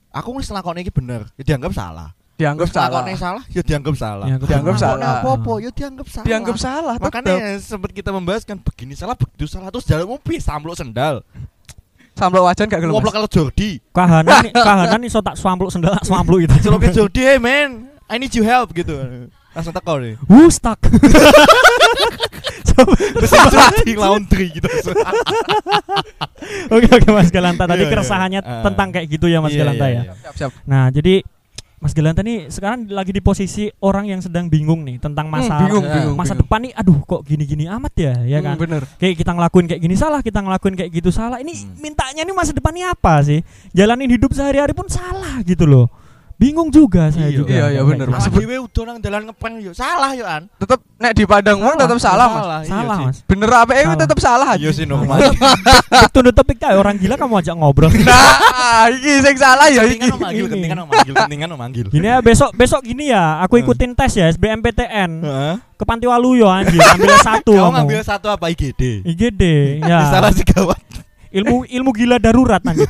aku 0.08 0.28
wis 0.40 0.48
nglakoni 0.48 0.80
iki 0.80 0.92
bener, 0.92 1.28
ya 1.36 1.44
dianggap 1.44 1.76
salah. 1.76 2.08
Dianggap 2.32 2.64
Wis 2.64 2.72
salah. 2.72 2.88
nglakoni 2.88 3.12
salah, 3.14 3.42
ya 3.46 3.60
dianggap 3.62 3.94
salah. 3.94 4.26
Dianggap 4.26 4.48
Dianggap 4.48 4.76
salah. 4.80 5.14
Apa-apa, 5.20 5.52
ya 5.60 5.70
dianggap 5.70 6.06
salah. 6.08 6.26
Dianggap 6.26 6.56
salah, 6.56 6.94
Makanya 6.96 7.34
sempat 7.60 7.90
kita 7.92 8.10
membahas 8.10 8.42
kan 8.42 8.56
begini 8.56 8.96
salah, 8.96 9.14
begitu 9.14 9.44
salah 9.46 9.68
terus 9.68 9.84
jalanmu 9.84 10.16
bisa 10.18 10.48
sampluk 10.50 10.74
sendal. 10.74 11.20
Sampai 12.12 12.40
wajan 12.40 12.68
gak 12.68 12.80
gelem. 12.80 12.92
Ngoplok 12.92 13.14
kalau 13.14 13.28
Jordi. 13.28 13.80
Kahanan 13.88 14.48
nih, 14.48 14.52
kahanan 14.52 14.98
nih 15.00 15.08
so 15.08 15.20
tak 15.20 15.36
swampluk 15.36 15.68
sendal 15.70 15.96
swampluk 16.02 16.44
gitu. 16.44 16.68
Celoknya 16.68 16.90
Jordi, 16.92 17.20
hey 17.20 17.36
man, 17.36 17.88
I 18.08 18.16
need 18.16 18.32
you 18.32 18.44
help 18.44 18.72
gitu. 18.72 18.96
Langsung 19.52 19.73
teko 19.73 19.94
nih. 19.99 20.14
Wuh 20.25 20.49
stuck. 20.49 20.78
Laundry 23.94 24.47
gitu. 24.50 24.64
Oke 26.68 26.88
oke 26.90 27.09
Mas 27.11 27.30
Galanta 27.30 27.64
tadi 27.64 27.78
Iya, 27.78 27.87
iya. 27.87 27.92
keresahannya 27.92 28.40
Ah. 28.40 28.64
tentang 28.64 28.88
kayak 28.90 29.06
gitu 29.09 29.26
ya 29.26 29.38
Mas 29.38 29.52
Iya, 29.52 29.61
Galanta 29.62 29.87
ya. 29.87 30.02
Nah, 30.64 30.88
jadi 30.88 31.23
Mas 31.76 31.92
Galanta 31.92 32.23
nih 32.23 32.47
sekarang 32.49 32.87
lagi 32.88 33.11
di 33.11 33.18
posisi 33.18 33.66
orang 33.78 34.06
yang 34.06 34.21
sedang 34.21 34.47
bingung 34.47 34.82
nih 34.82 34.99
tentang 34.99 35.26
Hmm, 35.26 35.35
masa 35.37 35.54
bingung, 35.61 35.82
Ya. 35.82 35.94
bingung. 35.97 36.14
masa 36.14 36.32
bingung. 36.32 36.40
depan 36.40 36.59
nih 36.61 36.73
aduh 36.73 36.99
kok 37.00 37.21
gini-gini 37.23 37.64
amat 37.68 37.92
ya 37.97 38.14
ya 38.25 38.38
Hmm, 38.38 38.47
kan. 38.49 38.56
bener. 38.56 38.82
Kayak 38.97 39.14
kita 39.16 39.30
ngelakuin 39.32 39.66
kayak 39.66 39.80
gini 39.80 39.94
salah, 39.94 40.21
kita 40.21 40.38
ngelakuin 40.40 40.75
kayak 40.75 40.90
gitu 40.92 41.11
salah. 41.11 41.38
Ini 41.38 41.52
Hmm. 41.52 41.75
mintanya 41.76 42.23
nih 42.23 42.32
masa 42.32 42.50
depannya 42.50 42.87
apa 42.88 43.23
sih? 43.23 43.42
Jalanin 43.71 44.09
hidup 44.09 44.30
sehari-hari 44.30 44.73
pun 44.73 44.87
salah 44.87 45.42
gitu 45.42 45.66
loh. 45.66 45.90
Bingung 46.42 46.68
juga 46.68 47.06
saya 47.08 47.30
Iya. 47.30 47.38
juga. 47.38 47.50
Iya, 47.52 47.66
iya, 47.70 47.80
bener. 47.82 48.06
Mas. 48.08 48.26
Dhewe 48.26 48.56
udah 48.58 48.82
nang 48.84 48.99
dalan 48.99 49.30
ngeprank 49.30 49.54
yo. 49.61 49.70
Salah 49.70 50.11
yo 50.11 50.26
an. 50.26 50.50
Tetep 50.52 50.82
nek 50.99 51.12
di 51.12 51.22
Padang 51.22 51.54
wong 51.56 51.78
tetep 51.78 51.94
salah, 51.96 52.26
Mas. 52.26 52.42
iya 52.42 52.66
Salah, 52.66 52.96
sih. 52.99 53.04
Mas. 53.06 53.16
Bener 53.25 53.46
apa 53.49 53.72
eh 53.72 53.84
Salah. 53.84 53.94
tetep 53.96 54.18
salah 54.18 54.49
aja. 54.50 54.58
Iya 54.58 54.70
sih 54.72 54.82
normal. 54.90 55.22
Tunduk 56.11 56.34
tepik 56.34 56.58
kayak 56.58 56.75
orang 56.76 56.99
gila 56.99 57.14
kamu 57.14 57.34
ajak 57.38 57.54
ngobrol. 57.54 57.92
Nah, 58.72 58.88
iki 58.88 59.20
sing 59.20 59.37
salah 59.37 59.68
ya 59.68 59.84
iki. 59.84 60.08
Manggil, 60.08 60.44
Ini. 60.44 60.50
ketinggalan 60.50 60.87
manggil, 60.87 61.12
ketinggalan 61.14 61.56
manggil. 61.56 61.87
Gini 61.88 62.06
ya 62.08 62.18
besok 62.18 62.50
besok 62.52 62.80
gini 62.80 63.04
ya, 63.06 63.38
aku 63.38 63.58
ikutin 63.58 63.92
tes 63.92 64.11
ya 64.12 64.26
SBMPTN 64.28 65.11
Heeh. 65.20 65.54
ke 65.72 65.84
Panti 65.84 66.06
Waluyo 66.06 66.49
anjir, 66.49 66.80
ambil 66.80 67.14
satu. 67.20 67.52
Kamu 67.54 67.62
kamu. 67.62 67.75
ngambil 67.76 68.00
satu 68.00 68.26
apa 68.28 68.49
IGD? 68.49 69.04
IGD 69.04 69.42
Ya. 69.80 70.08
Salah 70.08 70.30
sih 70.30 70.42
gawat. 70.42 70.80
ilmu 71.30 71.64
ilmu 71.64 71.90
gila 71.90 72.16
darurat 72.16 72.61
nanti. 72.61 72.84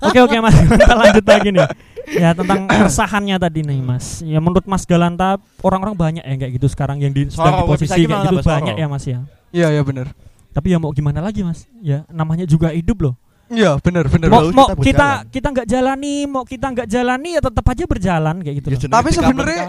Oke 0.00 0.18
oke 0.18 0.36
Mas, 0.38 0.54
kita 0.56 0.94
lanjut 0.94 1.24
lagi 1.24 1.48
nih. 1.50 1.66
Ya 2.14 2.30
tentang 2.32 2.66
keresahannya 2.70 3.36
tadi 3.36 3.60
nih 3.66 3.80
Mas. 3.82 4.22
Ya 4.22 4.38
menurut 4.38 4.64
Mas 4.64 4.86
Galanta 4.86 5.36
orang-orang 5.60 5.94
banyak 5.94 6.24
ya 6.24 6.34
kayak 6.38 6.52
gitu 6.56 6.66
sekarang 6.70 7.02
yang 7.02 7.10
di, 7.10 7.26
sedang 7.28 7.62
di 7.62 7.68
posisi 7.68 8.06
kayak 8.06 8.30
gitu 8.30 8.38
banyak 8.46 8.76
ya 8.78 8.86
Mas 8.86 9.04
ya. 9.04 9.20
Iya, 9.54 9.68
iya 9.74 9.82
bener. 9.82 10.10
Tapi 10.54 10.70
ya 10.70 10.78
mau 10.78 10.94
gimana 10.94 11.18
lagi 11.18 11.42
Mas? 11.42 11.66
Ya 11.82 12.06
namanya 12.10 12.46
juga 12.46 12.70
hidup 12.70 13.10
loh. 13.10 13.14
Iya, 13.52 13.76
bener, 13.76 14.08
bener. 14.08 14.32
Mau, 14.32 14.48
mau 14.56 14.72
kita 14.72 15.28
kita 15.28 15.48
nggak 15.52 15.68
jalani, 15.68 16.24
mau 16.24 16.48
kita 16.48 16.72
nggak 16.72 16.88
jalani 16.88 17.36
ya 17.36 17.40
tetap 17.44 17.64
aja 17.68 17.84
berjalan 17.84 18.36
kayak 18.40 18.56
gitu. 18.62 18.68
Ya 18.72 18.78
Tapi 18.88 19.08
sebenarnya-. 19.12 19.66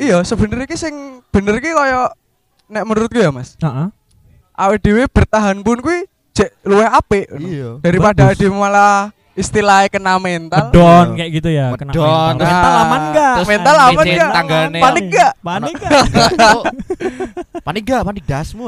Iya, 0.00 0.18
sebenarnya 0.24 0.66
ki 0.66 0.76
sing 0.80 1.20
bener 1.28 1.60
ki 1.60 1.70
kaya 1.76 2.08
nek 2.72 2.84
menurutku 2.88 3.20
ya, 3.20 3.28
Mas. 3.28 3.54
Heeh. 3.60 3.88
Awake 4.56 4.80
dhewe 4.84 5.04
bertahan 5.12 5.60
pun 5.60 5.80
kuwi 5.84 6.08
jek 6.32 6.56
luwih 6.64 6.88
apik. 6.88 7.28
ngono. 7.28 7.48
Iya. 7.48 7.70
Daripada 7.84 8.32
dia 8.32 8.48
malah 8.48 9.12
istilahnya 9.32 9.88
kena 9.88 10.20
mental. 10.20 10.68
Iya. 10.72 11.16
kayak 11.16 11.30
gitu 11.32 11.48
ya, 11.48 11.66
kena 11.72 11.90
Ngedon, 11.92 12.04
mental. 12.04 12.36
terus- 12.36 12.52
Mental 12.52 12.74
aman 12.76 13.00
enggak? 13.00 13.32
Terus 13.32 13.48
mental 13.48 13.76
aman 13.76 14.04
nggak? 14.04 14.30
Tanggane. 14.32 14.78
Panik 14.80 15.04
nggak? 15.08 15.32
Panik 15.40 15.72
enggak? 15.72 16.04
Oh, 16.42 16.62
Panik 17.62 17.82
gak? 17.86 18.02
Panik 18.02 18.24
dasmu. 18.26 18.64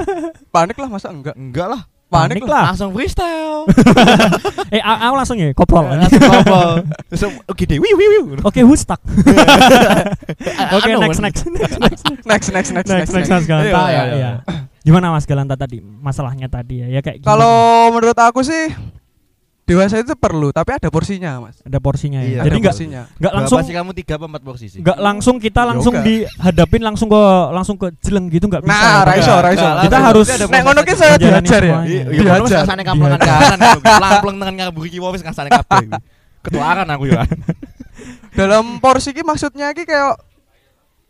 Panik 0.54 0.76
lah 0.78 0.88
masa 0.88 1.08
enggak? 1.10 1.34
Enggak 1.36 1.68
lah. 1.68 1.82
Panik, 2.08 2.40
Panik 2.40 2.44
lah. 2.48 2.56
lah. 2.56 2.64
Langsung 2.72 2.88
freestyle. 2.96 3.68
Eh, 4.72 4.84
aku 4.84 5.14
langsung 5.16 5.36
ya, 5.40 5.48
koprol. 5.56 5.88
Langsung? 5.88 6.84
Terus 7.08 7.22
oke 7.48 7.64
deh. 7.64 7.80
Wiu 7.80 7.94
wiu 7.96 8.08
wiu. 8.20 8.22
Oke, 8.44 8.60
who's 8.60 8.84
stuck? 8.84 9.00
Oke, 10.76 10.92
Anu, 10.92 11.08
next, 11.08 11.20
next, 11.24 11.44
Next, 11.48 11.72
next, 12.28 12.48
next, 12.52 12.70
next, 12.72 12.88
next, 12.92 13.12
next, 13.32 13.48
iya, 13.48 13.72
ya. 13.72 14.02
iya. 14.12 14.30
Gimana 14.84 15.08
Mas 15.08 15.24
Galanta 15.24 15.56
tadi? 15.56 15.80
Masalahnya 15.80 16.52
tadi 16.52 16.84
ya, 16.84 16.86
ya 16.88 17.00
kayak? 17.00 17.24
Kalau 17.24 17.88
menurut 17.92 18.16
aku 18.16 18.44
sih 18.44 18.72
dewasa 19.68 20.00
itu 20.00 20.16
perlu, 20.16 20.48
tapi 20.48 20.72
ada 20.72 20.88
porsinya, 20.88 21.36
Mas. 21.38 21.60
ada 21.60 21.76
porsinya 21.76 22.18
ya. 22.18 22.40
Iya, 22.40 22.40
Jadi 22.48 22.56
enggak 22.58 22.74
Berapa 23.14 23.36
langsung 23.36 23.60
sih 23.60 23.74
kamu 23.76 23.90
tiga 23.92 24.16
apa 24.16 24.26
empat 24.26 24.42
porsi 24.42 24.66
sih? 24.66 24.80
enggak 24.80 24.98
langsung 24.98 25.36
kita 25.36 25.60
langsung 25.62 25.92
enggak. 25.92 26.08
dihadapin 26.08 26.80
langsung 26.80 27.06
ke 27.06 27.22
langsung 27.52 27.76
ke 27.76 27.92
jeleng 28.00 28.26
gitu 28.26 28.48
enggak 28.48 28.64
bisa. 28.64 28.72
Nah, 28.72 28.80
ya. 28.80 29.04
raiso, 29.04 29.34
raiso. 29.36 29.60
enggak, 29.60 29.84
Kita 29.84 29.98
harus- 30.00 30.28
Nek 30.48 30.62
ngono 30.62 30.80
ki 30.80 30.86
proses 30.86 30.98
saya 30.98 31.14
diajar 31.14 31.62
ya. 31.62 31.76
Iya, 31.78 31.82
Iya, 31.84 32.02
Diajar. 32.08 32.38
diajar. 32.40 32.60
Kasane 32.64 32.82
kampungan 32.82 33.20
kanan. 33.20 33.58
Pelang-pelang 33.78 34.36
dengan 34.38 34.54
ngabuhi 34.64 34.88
ki 34.88 34.98
wis 34.98 35.20
kasane 35.20 35.48
kabeh. 35.48 35.84
kuwi. 35.84 35.86
Ketuaran 36.40 36.88
aku 36.88 37.04
ya. 37.06 37.22
Dalam 38.32 38.78
porsi 38.78 39.10
ki 39.10 39.20
maksudnya 39.20 39.70
ki 39.70 39.84
kayak 39.84 40.16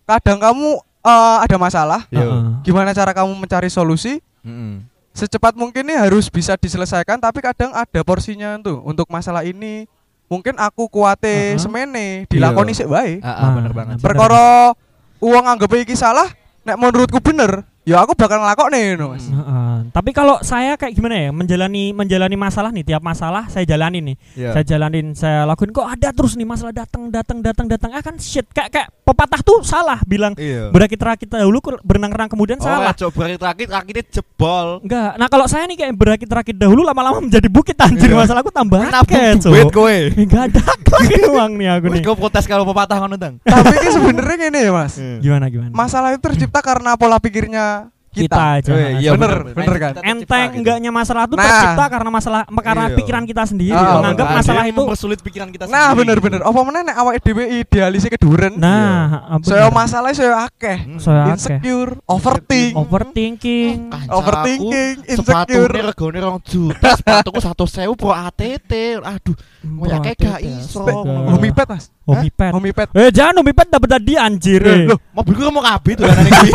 kadang 0.05 0.39
kamu 0.39 0.69
eh, 1.01 1.37
ada 1.41 1.57
masalah, 1.57 2.01
Iya. 2.11 2.21
Heeh. 2.21 2.43
gimana 2.63 2.91
cara 2.91 3.13
kamu 3.13 3.33
mencari 3.33 3.69
solusi? 3.69 4.19
Heeh. 4.43 4.83
Secepat 5.19 5.59
mungkin 5.59 5.83
nih 5.83 5.99
harus 5.99 6.31
bisa 6.31 6.55
diselesaikan, 6.55 7.19
tapi 7.19 7.43
kadang 7.43 7.75
ada 7.75 8.01
porsinya 8.07 8.55
tuh 8.63 8.79
untuk 8.87 9.11
masalah 9.11 9.43
ini. 9.43 9.91
Mungkin 10.31 10.55
aku 10.55 10.87
kuate 10.87 11.27
Heeh. 11.27 11.59
semene 11.59 12.07
dilakoni 12.31 12.71
sik 12.71 12.87
wae. 12.87 13.19
Ah, 13.19 13.27
ah, 13.27 13.37
Nah, 13.51 13.53
bener 13.59 13.73
banget. 13.75 13.97
bener. 13.99 14.07
Perkara 14.07 14.71
uang 15.19 15.45
anggap 15.49 15.75
iki 15.75 15.99
salah, 15.99 16.31
nek 16.63 16.79
menurutku 16.79 17.19
bener, 17.19 17.67
ya 17.89 17.97
aku 17.99 18.13
bakal 18.13 18.37
ngelakoni 18.39 18.81
no, 18.95 19.07
Mas. 19.11 19.25
Hmm. 19.25 19.41
Heeh. 19.41 19.77
Tapi 19.89 20.11
kalau 20.13 20.37
saya 20.41 20.75
kayak 20.75 20.93
gimana 20.93 21.17
ya 21.19 21.31
menjalani 21.31 21.91
menjalani 21.91 22.37
masalah 22.37 22.69
nih 22.69 22.85
tiap 22.85 23.01
masalah 23.01 23.49
saya 23.49 23.65
jalani 23.65 23.99
nih 24.03 24.17
Iya. 24.37 24.51
saya 24.53 24.65
jalanin 24.67 25.07
saya 25.13 25.43
lakuin 25.45 25.71
kok 25.71 25.87
ada 25.87 26.09
terus 26.11 26.35
nih 26.35 26.45
masalah 26.45 26.71
datang 26.71 27.09
datang 27.09 27.41
datang 27.41 27.67
datang 27.67 27.91
ah 27.91 28.03
kan 28.03 28.15
shit 28.17 28.45
kayak 28.49 28.69
kayak 28.69 28.89
pepatah 29.03 29.41
tuh 29.41 29.63
salah 29.63 29.97
bilang 30.05 30.37
Iya. 30.37 30.69
berakit 30.69 30.99
rakit 30.99 31.29
dahulu 31.29 31.59
ke- 31.61 31.81
berenang-renang 31.81 32.29
kemudian 32.29 32.59
salah 32.59 32.93
Oh, 32.93 33.09
coba 33.09 33.33
rakit 33.47 33.67
rakitnya 33.67 34.05
jebol. 34.11 34.83
enggak 34.83 35.17
nah 35.17 35.27
kalau 35.27 35.47
saya 35.47 35.65
nih 35.65 35.79
kayak 35.79 35.93
berakit 35.95 36.29
rakit 36.29 36.55
dahulu 36.55 36.83
lama-lama 36.83 37.23
menjadi 37.23 37.49
bukit 37.49 37.75
anjir 37.77 38.11
Iya. 38.11 38.19
masalahku 38.19 38.51
tambah 38.51 38.83
Nabung 38.83 39.01
akeh 39.01 39.41
duit 39.41 39.65
Cuk. 39.65 39.73
kowe. 39.73 39.97
enggak 40.13 40.43
ada 40.51 40.63
uang 41.31 41.53
nih 41.55 41.69
aku 41.71 41.87
nih 41.89 42.01
kau 42.03 42.17
protes 42.17 42.45
kalau 42.45 42.65
pepatah 42.65 42.99
ngono. 42.99 43.15
Tapi 43.19 43.75
ini 43.77 43.89
sebenarnya 43.89 44.37
gini 44.41 44.59
ya, 44.59 44.73
Mas. 44.73 44.95
gimana 45.19 45.47
gimana 45.47 45.71
Masalah 45.71 46.11
itu 46.11 46.21
tercipta 46.21 46.59
karena 46.59 46.97
pola 46.97 47.17
pikirnya 47.17 47.78
kita, 48.09 48.25
kita. 48.25 48.45
aja 48.59 48.71
Eh, 48.71 48.91
iya, 48.99 49.11
bener, 49.13 49.33
bener 49.49 49.77
kan? 49.77 49.93
Kita 49.93 50.01
tercipta 50.01 50.11
enteng 50.11 50.47
gitu. 50.47 50.59
enggaknya 50.59 50.91
masalah 50.91 51.23
itu 51.25 51.35
Nah. 51.35 51.45
tercipta 51.45 51.85
karena 51.89 52.11
masalah 52.11 52.41
karena 52.49 52.85
Iya. 52.85 52.97
pikiran 52.97 53.23
kita 53.25 53.43
sendiri 53.45 53.75
Ah, 53.75 53.95
menganggap 53.95 54.27
Ada 54.27 54.37
masalah 54.37 54.63
itu 54.65 54.77
mempersulit 54.77 55.19
pikiran 55.21 55.49
kita 55.49 55.65
Nah, 55.65 55.73
sendiri. 55.89 55.99
bener-bener. 55.99 56.41
Apa 56.41 56.59
meneh 56.61 56.83
nek 56.83 56.97
awake 56.97 57.21
dhewe 57.23 57.45
idealisnya 57.59 58.11
keduren? 58.11 58.53
nah 58.55 58.99
apa 59.31 59.45
Saya 59.45 59.67
masalah 59.69 60.11
saya 60.11 60.35
akeh. 60.43 60.79
Hmm. 60.81 60.99
saya 60.99 61.21
akeh. 61.25 61.33
Insecure, 61.59 61.93
overthink, 62.05 62.73
overthinking 62.75 63.77
Kancaku, 63.89 64.15
overthinking, 64.15 64.95
sepatu 65.07 65.53
insecure. 65.53 65.71
ini 65.71 65.81
regone 65.85 66.19
rong 66.19 66.39
juta 66.43 66.89
sepatuku 66.95 67.39
satu 67.39 67.65
sewu 67.65 67.95
pro 67.95 68.11
ATT 68.11 68.73
aduh 68.99 69.37
Kayak 69.79 70.01
kayak 70.01 70.17
gak 70.19 70.41
iso. 70.41 70.85
Homipet, 71.29 71.67
Mas. 71.67 71.85
Homipet. 72.09 72.51
Homipet. 72.57 72.89
Eh 72.97 73.13
jangan 73.13 73.45
homipet 73.45 73.67
dapat 73.69 73.89
tadi 74.01 74.13
anjir. 74.17 74.65
eh. 74.65 74.89
loh 74.89 74.97
mobilku 75.13 75.45
kan 75.45 75.53
mau 75.53 75.61
kabeh 75.61 75.93
dolanane 75.93 76.31
kuwi 76.33 76.51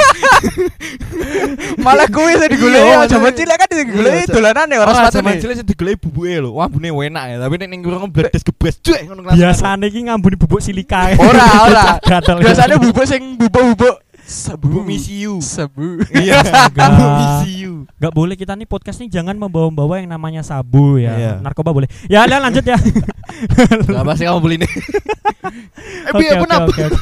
Malah 1.86 2.08
kuwi 2.10 2.34
sing 2.42 2.50
digoleki 2.52 2.90
ya, 2.90 2.96
maksudnya- 3.00 3.36
cilik 3.38 3.58
kan 3.62 3.68
digoleki 3.70 4.18
Iya, 4.18 4.34
dolanane 4.34 4.76
ora 4.82 4.90
Ora 4.90 4.98
sepatu 4.98 5.16
zaman 5.22 5.34
cilik 5.38 5.56
sing 5.62 5.68
digoleki 5.70 5.98
bubuke 6.04 6.36
lho 6.42 6.50
wambune 6.58 6.90
enak 6.90 7.24
ya 7.30 7.36
tapi 7.40 7.56
nek 7.62 7.68
ning 7.70 7.82
kurang 7.86 8.10
bledes 8.10 8.44
gebres 8.44 8.76
cuek 8.82 9.02
ngono 9.08 9.22
langsung. 9.24 9.40
Biasane 9.40 9.86
iki 9.88 10.00
ngambuni 10.10 10.36
bubuk 10.36 10.60
silika. 10.60 11.14
Ora, 11.16 11.48
ora. 11.70 11.84
Biasanya 12.44 12.76
bubuk 12.82 13.06
sing 13.06 13.38
bubuk-bubuk 13.40 13.96
sabu 14.24 14.82
misiu 14.82 15.38
sabu. 15.39 16.00
iya 16.15 16.39
bubuk 16.72 17.10
misiu 17.20 17.74
Gak 18.00 18.12
boleh 18.12 18.36
kita 18.36 18.53
nih 18.53 18.63
podcast 18.63 19.00
nih 19.00 19.10
jangan 19.10 19.36
membawa-bawa 19.36 20.00
yang 20.00 20.08
namanya 20.08 20.44
sabu 20.44 20.98
ya. 20.98 21.15
Iya. 21.15 21.32
Narkoba 21.39 21.72
boleh. 21.72 21.88
Ya, 22.08 22.24
udah 22.24 22.39
lanjut 22.39 22.63
ya. 22.63 22.75
Gak 23.84 24.03
pasti 24.03 24.24
kamu 24.24 24.39
beli 24.39 24.56
ini 24.60 24.68
Eh 26.08 26.12
biar 26.12 26.39
pun 26.39 26.50
oke, 26.50 26.82
oke. 26.84 26.84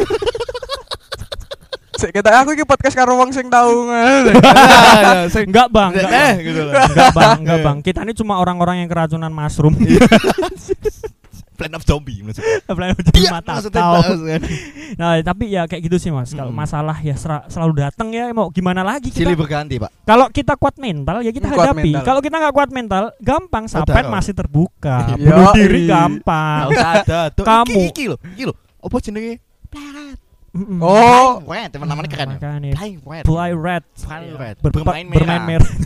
Sik 2.01 2.11
kita 2.11 2.33
aku 2.33 2.57
iki 2.57 2.65
podcast 2.65 2.97
karo 2.97 3.13
wong 3.13 3.29
sing 3.29 3.45
tau 3.49 3.69
ngono. 3.85 4.33
Enggak, 5.29 5.67
Bang. 5.69 5.93
Enggak, 5.93 6.09
Eh 6.09 6.09
Bang. 6.09 6.35
gitu 6.41 6.61
loh 6.65 6.73
Enggak, 6.73 7.13
Bang. 7.13 7.37
Enggak, 7.45 7.59
Bang. 7.61 7.77
Kita 7.85 7.99
ini 8.01 8.13
cuma 8.17 8.41
orang-orang 8.41 8.81
yang 8.81 8.89
keracunan 8.89 9.29
mushroom. 9.29 9.77
Plan 11.61 11.73
of 11.73 11.83
zombie 11.83 12.19
maksudnya 12.19 12.57
Plan 12.73 12.91
jadi 12.91 13.19
Iya 13.19 13.29
mata 13.31 13.53
tahu. 13.61 14.01
kan. 14.25 14.41
Nah, 14.93 15.11
tapi 15.21 15.43
ya 15.47 15.63
kayak 15.63 15.81
gitu 15.85 15.97
sih, 15.97 16.09
Mas. 16.09 16.31
Kalau 16.31 16.49
masalah 16.49 16.97
ya 16.99 17.13
selalu 17.47 17.73
datang 17.79 18.09
ya 18.09 18.29
mau 18.29 18.49
gimana 18.49 18.81
lagi 18.81 19.07
kita 19.07 19.23
Silih 19.23 19.37
berganti 19.37 19.77
pak 19.77 19.93
Kalau 20.03 20.27
kita 20.27 20.53
kuat 20.55 20.75
mental 20.75 21.21
ya 21.21 21.29
kita 21.29 21.47
Kuat 21.47 21.71
hadapi. 21.71 21.91
Kalau 22.01 22.19
kita 22.19 22.35
nggak 22.35 22.51
kuat 22.51 22.69
mental, 22.69 23.03
gampang 23.19 23.65
sapen 23.65 23.87
Saudara. 23.87 24.09
masih 24.09 24.33
terbuka. 24.33 24.97
Yoi. 25.13 25.23
Bunuh 25.23 25.53
diri 25.53 25.81
Gak 25.81 25.91
gampang. 25.91 26.65
usah 26.67 26.89
ada 26.99 27.19
tuh 27.29 27.45
Kamu. 27.45 27.69
Iki 27.69 27.87
iki 27.87 28.03
lho 28.05 28.17
Iki 28.31 28.43
lho 28.43 28.53
Apa 28.79 28.95
jenenge 28.97 29.33
Planet 29.67 30.17
Mm-mm. 30.51 30.83
Oh, 30.83 31.39
Red 31.45 31.71
teman 31.71 31.87
namanya 31.87 32.09
keren 32.09 32.27
ya 32.29 32.35
Makanya. 32.35 32.75
Flying 32.75 32.99
Red 33.01 33.23
Fly 33.23 33.49
red. 33.53 33.83
Flying 33.95 34.35
Red 34.35 34.55
Ber- 34.59 34.73
Bermain 34.73 35.05
bermain 35.07 35.43
merah 35.47 35.69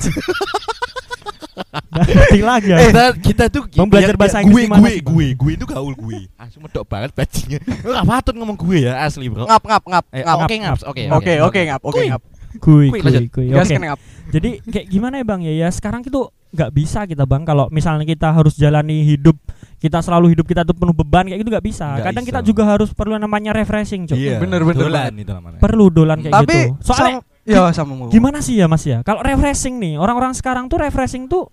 Ganti 1.98 2.42
lagi 2.42 2.68
ya. 2.68 2.78
Eh, 2.78 2.86
kita, 2.86 3.04
kita 3.18 3.44
tuh 3.48 3.64
Bang 3.72 3.88
belajar 3.88 4.12
biar- 4.12 4.20
bahasa 4.20 4.38
Inggris 4.40 4.54
gue, 4.54 4.62
di 4.62 4.70
mana 4.70 4.82
gue, 4.82 4.94
gue, 5.00 5.26
gue 5.34 5.52
itu 5.54 5.66
gaul 5.66 5.94
gue. 5.94 6.20
Asli 6.36 6.58
medok 6.60 6.86
banget 6.86 7.12
bajingan. 7.12 7.62
Lu 7.82 7.90
gak 7.92 8.06
patut 8.06 8.34
ngomong 8.34 8.58
gue 8.58 8.78
ya, 8.82 8.94
asli 9.00 9.26
bro. 9.26 9.44
ngap 9.44 9.64
ngap 9.64 9.84
ngap 9.86 10.06
Eh, 10.10 10.22
ngap. 10.22 10.38
Oke 10.42 10.56
ngaps, 10.58 10.82
oke. 10.84 11.04
Oke, 11.10 11.34
oke 11.40 11.60
ngap, 11.64 11.82
oke 11.82 12.02
ngap. 12.06 12.22
Kui, 12.56 12.88
Kui, 12.88 13.04
kui, 13.28 13.52
Oke. 13.52 13.76
ngap. 13.76 14.00
Jadi 14.30 14.64
kayak 14.64 14.88
gimana 14.88 15.20
ya 15.20 15.26
bang 15.26 15.44
ya? 15.44 15.54
Ya 15.58 15.68
sekarang 15.68 16.00
itu 16.02 16.24
nggak 16.50 16.72
bisa 16.72 17.04
kita 17.04 17.24
bang 17.24 17.44
kalau 17.44 17.68
misalnya 17.68 18.04
kita 18.04 18.32
harus 18.32 18.56
jalani 18.56 19.04
hidup 19.04 19.36
kita 19.76 20.00
selalu 20.00 20.32
hidup 20.32 20.48
kita 20.48 20.64
tuh 20.64 20.72
penuh 20.72 20.96
beban 20.96 21.28
kayak 21.28 21.36
gitu 21.38 21.52
nggak 21.52 21.66
bisa. 21.66 21.84
Nggak 21.94 22.06
Kadang 22.10 22.24
iso. 22.24 22.30
kita 22.32 22.40
juga 22.42 22.64
harus 22.66 22.90
perlu 22.90 23.16
namanya 23.18 23.52
refreshing, 23.52 24.08
Cuk. 24.08 24.16
Iya. 24.16 24.40
Bener, 24.40 24.64
bener 24.64 24.82
Dolan 24.82 25.04
banget. 25.12 25.20
itu 25.20 25.32
namanya. 25.34 25.60
Perlu 25.60 25.86
dolan 25.90 26.18
kayak 26.18 26.32
Tapi 26.34 26.56
gitu. 26.56 26.72
Soalnya 26.82 27.16
sam- 27.20 27.28
ya 27.44 27.62
sama 27.70 27.94
mau. 27.94 28.08
gimana 28.08 28.40
sih 28.40 28.56
ya 28.56 28.66
Mas 28.66 28.84
ya? 28.84 29.04
Kalau 29.04 29.20
refreshing 29.20 29.76
nih, 29.76 30.00
orang-orang 30.00 30.32
sekarang 30.32 30.66
tuh 30.66 30.80
refreshing 30.80 31.28
tuh 31.28 31.52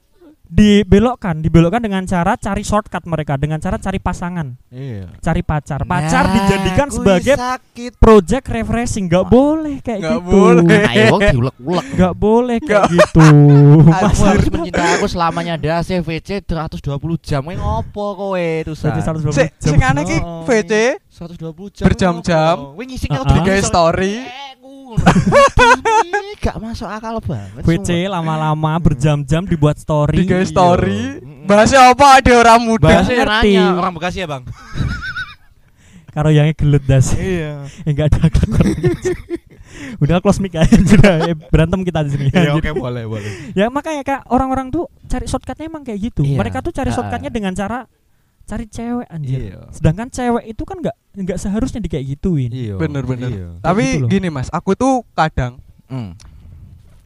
dibelokkan, 0.53 1.41
dibelokkan 1.41 1.81
dengan 1.81 2.05
cara 2.05 2.37
cari 2.37 2.61
shortcut 2.61 3.01
mereka, 3.05 3.35
dengan 3.35 3.57
cara 3.57 3.77
cari 3.77 3.97
pasangan, 3.97 4.53
Iya. 4.69 5.09
cari 5.17 5.41
pacar. 5.41 5.81
Pacar 5.83 6.25
Nah, 6.25 6.33
dijadikan 6.37 6.89
sebagai 6.89 7.35
sakit. 7.35 7.97
project 7.97 8.47
refreshing, 8.47 9.09
nggak 9.09 9.27
boleh 9.27 9.81
kayak 9.81 9.99
Nggak 9.99 10.19
gitu. 10.19 10.29
boleh. 10.29 10.83
Ayo 10.85 11.05
wong 11.09 11.21
diulek-ulek. 11.27 11.85
Nggak 11.95 12.15
boleh 12.15 12.57
kayak 12.61 12.85
Nggak. 12.85 12.93
gitu. 12.93 13.27
Kamu 14.03 14.23
harus 14.23 14.47
mencintai 14.47 14.93
aku 14.95 15.07
selamanya 15.09 15.53
ada 15.57 15.81
CVC 15.81 16.29
120 16.45 17.17
jam. 17.19 17.41
Ngopo 17.43 18.07
kowe 18.15 18.37
itu 18.37 18.77
Berarti 18.77 19.01
120 19.01 19.33
Sik, 19.33 19.49
jam. 19.57 19.73
sing 19.73 19.81
aneh 19.81 20.05
ki 20.05 20.17
Oh, 20.21 20.45
VC 20.45 20.73
120 21.09 21.73
jam. 21.73 21.85
Berjam-jam. 21.89 22.57
Kowe 22.77 22.85
ngising 22.85 23.09
Uh-uh. 23.09 23.25
aku 23.25 23.41
story. 24.95 26.35
Gak 26.39 26.57
masuk 26.59 26.87
akal 26.87 27.17
banget. 27.19 27.63
WC 27.63 27.89
lama-lama 28.07 28.73
berjam-jam 28.77 29.43
dibuat 29.43 29.77
story. 29.77 30.19
tiga 30.19 30.39
Iya. 30.39 30.47
story. 30.47 31.01
Mm-mm. 31.19 31.45
Bahasnya 31.45 31.81
apa 31.89 32.19
ada 32.19 32.33
orang 32.35 32.61
muda. 32.61 32.87
Bahasnya 32.89 33.17
Ngerti. 33.21 33.51
nanya 33.53 33.65
orang 33.75 33.93
Bekasi 33.93 34.19
ya, 34.19 34.29
Bang? 34.29 34.43
Karo 36.15 36.29
yang 36.29 36.51
gelut 36.53 36.85
das. 36.85 37.15
Iya. 37.15 37.65
Enggak 37.89 38.13
ada 38.13 38.29
kakor. 38.29 38.67
Udah 39.99 40.21
close 40.21 40.39
mic 40.39 40.53
aja 40.53 40.69
sudah 40.93 41.15
Eh, 41.27 41.37
berantem 41.49 41.81
kita 41.81 42.05
di 42.05 42.11
sini. 42.11 42.29
Iya, 42.29 42.53
oke 42.55 42.71
boleh, 42.75 43.05
boleh. 43.05 43.31
Ya 43.53 43.67
makanya 43.69 44.03
kak 44.03 44.21
orang-orang 44.29 44.69
tuh 44.69 44.87
cari 45.07 45.25
shortcutnya 45.25 45.67
emang 45.67 45.83
kayak 45.83 46.13
gitu. 46.13 46.23
Iya. 46.23 46.37
Mereka 46.37 46.61
tuh 46.61 46.71
cari 46.71 46.91
Ah. 46.91 46.95
shortcutnya 46.95 47.31
dengan 47.31 47.53
cara 47.53 47.89
cari 48.45 48.67
cewek 48.67 49.07
anjir. 49.07 49.39
Iya. 49.49 49.61
Sedangkan 49.71 50.09
cewek 50.09 50.45
itu 50.47 50.63
kan 50.63 50.77
nggak 50.79 50.97
nggak 51.15 51.39
seharusnya 51.39 51.79
di 51.79 51.89
kayak 51.89 52.07
gituin. 52.11 52.51
Iya. 52.51 52.75
Bener, 52.77 53.03
bener. 53.03 53.29
Iya. 53.29 53.49
Tapi 53.59 53.85
gitu 53.99 54.09
gini 54.09 54.29
Mas, 54.29 54.49
aku 54.49 54.73
tuh 54.73 55.05
kadang 55.13 55.61
Hmm. 55.87 56.17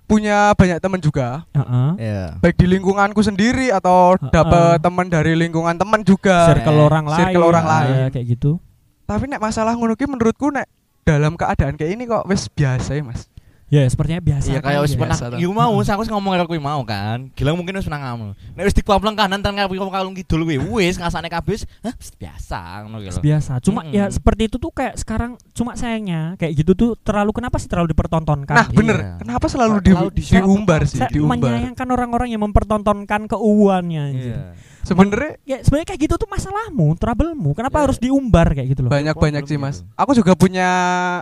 punya 0.07 0.55
banyak 0.55 0.79
teman 0.79 1.01
juga, 1.01 1.43
Heeh. 1.51 1.91
Iya. 1.99 2.23
baik 2.39 2.55
di 2.57 2.67
lingkunganku 2.69 3.19
sendiri 3.21 3.69
atau 3.69 4.15
Heeh. 4.15 4.31
dapat 4.31 4.79
teman 4.79 5.07
dari 5.07 5.35
lingkungan 5.35 5.75
teman 5.75 6.01
juga. 6.01 6.47
Circle 6.49 6.79
Eh, 6.79 6.85
orang 6.85 7.05
lain. 7.05 7.19
circle 7.21 7.45
orang 7.45 7.65
ya, 7.65 7.71
lain. 7.73 7.95
kayak 8.11 8.27
gitu. 8.29 8.63
Tapi 9.03 9.27
nek 9.27 9.39
masalah 9.39 9.75
ngono 9.75 9.95
ki 9.95 10.07
menurutku 10.07 10.49
nek 10.49 10.71
dalam 11.03 11.35
keadaan 11.35 11.75
kayak 11.75 11.93
ini 11.93 12.05
kok 12.05 12.23
wis 12.25 12.47
biasa 12.47 12.95
ya 12.95 13.03
Mas. 13.03 13.27
Ya 13.67 13.83
sepertinya 13.91 14.23
biasa. 14.23 14.47
Iya 14.47 14.61
kayak 14.63 14.81
wis 14.87 14.95
ya. 14.95 14.99
pernah 15.03 15.19
biasa 15.19 15.35
toh. 15.35 15.39
iku 15.43 15.51
mau, 15.51 15.75
aku 15.75 16.01
wis 16.07 16.11
ngomong 16.15 16.31
karo 16.39 16.47
kowe 16.47 16.61
mau 16.63 16.83
kan. 16.87 17.19
Gilang 17.35 17.59
mungkin 17.59 17.75
wis 17.75 17.87
pernah 17.91 18.15
ngomong. 18.15 18.39
Nek 18.55 18.63
wis 18.63 18.77
dikuapleng 18.79 19.19
kanan 19.19 19.43
tan 19.43 19.59
kapi 19.59 19.75
kalung 19.75 20.15
kidul 20.15 20.47
kuwi 20.47 20.63
wis 20.87 21.03
ngasane 21.03 21.27
kabeh 21.27 21.59
wis, 21.59 21.67
hah 21.83 21.95
biasa 22.15 22.87
ngono 22.87 23.03
lho. 23.03 23.19
biasa. 23.19 23.59
Cuma 23.59 23.83
Mm-mm. 23.83 23.99
ya 23.99 24.07
seperti 24.07 24.47
itu 24.47 24.57
tuh 24.63 24.71
kayak 24.71 24.95
sekarang 25.03 25.35
cuma 25.51 25.75
sayangnya 25.75 26.39
kayak 26.39 26.63
gitu 26.63 26.79
tuh 26.79 26.91
terlalu 27.03 27.35
kenapa 27.35 27.59
sih 27.59 27.67
terlalu 27.67 27.91
dipertontonkan? 27.91 28.55
Nah, 28.55 28.69
bener. 28.71 28.97
Iya. 29.03 29.15
Kenapa 29.27 29.47
selalu 29.51 29.83
di, 29.83 29.93
diumbar 30.15 30.87
sih, 30.87 31.03
Saya 31.03 31.11
diumbar. 31.11 31.35
menyayangkan 31.35 31.89
orang-orang 31.91 32.29
yang 32.31 32.47
mempertontonkan 32.47 33.27
keuannya. 33.27 34.03
anjir. 34.15 34.31
Iya. 34.31 34.76
Sebenarnya 34.87 35.35
Ya 35.43 35.57
sebenarnya 35.61 35.87
kayak 35.89 36.01
gitu 36.01 36.15
tuh 36.15 36.27
masalahmu, 36.27 36.95
troublemu. 36.95 37.53
Kenapa 37.53 37.77
Ya. 37.77 37.83
harus 37.85 37.99
diumbar 37.99 38.47
kayak 38.49 38.67
gitu 38.71 38.81
loh? 38.83 38.89
banyak-banyak 38.89 39.43
sih 39.43 39.53
problem 39.53 39.67
Mas. 39.67 39.77
gitu. 39.83 39.93
Aku 39.97 40.11
juga 40.15 40.33
punya 40.33 40.69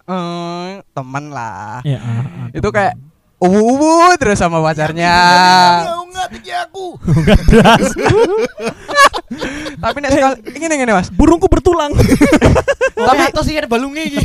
eh, 0.01 0.71
teman 0.87 1.25
lah. 1.29 1.81
Ya, 1.83 1.97
ah, 1.97 2.21
ah, 2.21 2.47
Itu 2.51 2.63
teman. 2.63 2.75
kayak 2.75 2.95
uwu 3.41 4.15
terus 4.15 4.37
sama 4.37 4.61
pacarnya. 4.61 5.15
Enggak 5.99 6.27
tinggi 6.31 6.53
aku. 6.55 6.87
Tapi 9.81 9.97
nek 9.99 10.11
sekali 10.11 10.35
ngene 10.55 10.75
ngene 10.79 10.93
Mas. 10.95 11.09
Burungku 11.11 11.47
bertulang. 11.47 11.91
Tapi 12.95 13.21
atas 13.23 13.45
sih 13.45 13.55
ada 13.55 13.67
balungnya 13.67 14.03
iki. 14.07 14.21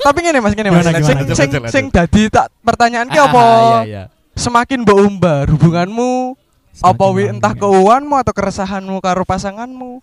Tapi 0.00 0.18
ngene 0.20 0.38
Mas, 0.40 0.52
ngene 0.54 0.68
Mas. 0.70 0.82
Gimana, 0.82 0.98
Sing 0.98 1.16
gimana? 1.18 1.36
sing 1.36 1.48
sing 1.68 1.84
dadi 1.90 2.22
tak 2.26 2.46
pertanyaan 2.60 3.06
ki 3.06 3.18
apa? 3.18 3.42
Iya, 3.84 3.86
iya. 3.86 4.02
Semakin 4.32 4.82
mbok 4.82 4.98
umbar 4.98 5.44
hubunganmu 5.46 6.34
apa 6.80 7.04
wi 7.12 7.28
entah 7.28 7.52
ya. 7.52 7.60
keuanganmu 7.60 8.14
atau 8.16 8.32
keresahanmu 8.32 8.96
karo 9.04 9.22
pasanganmu. 9.28 10.00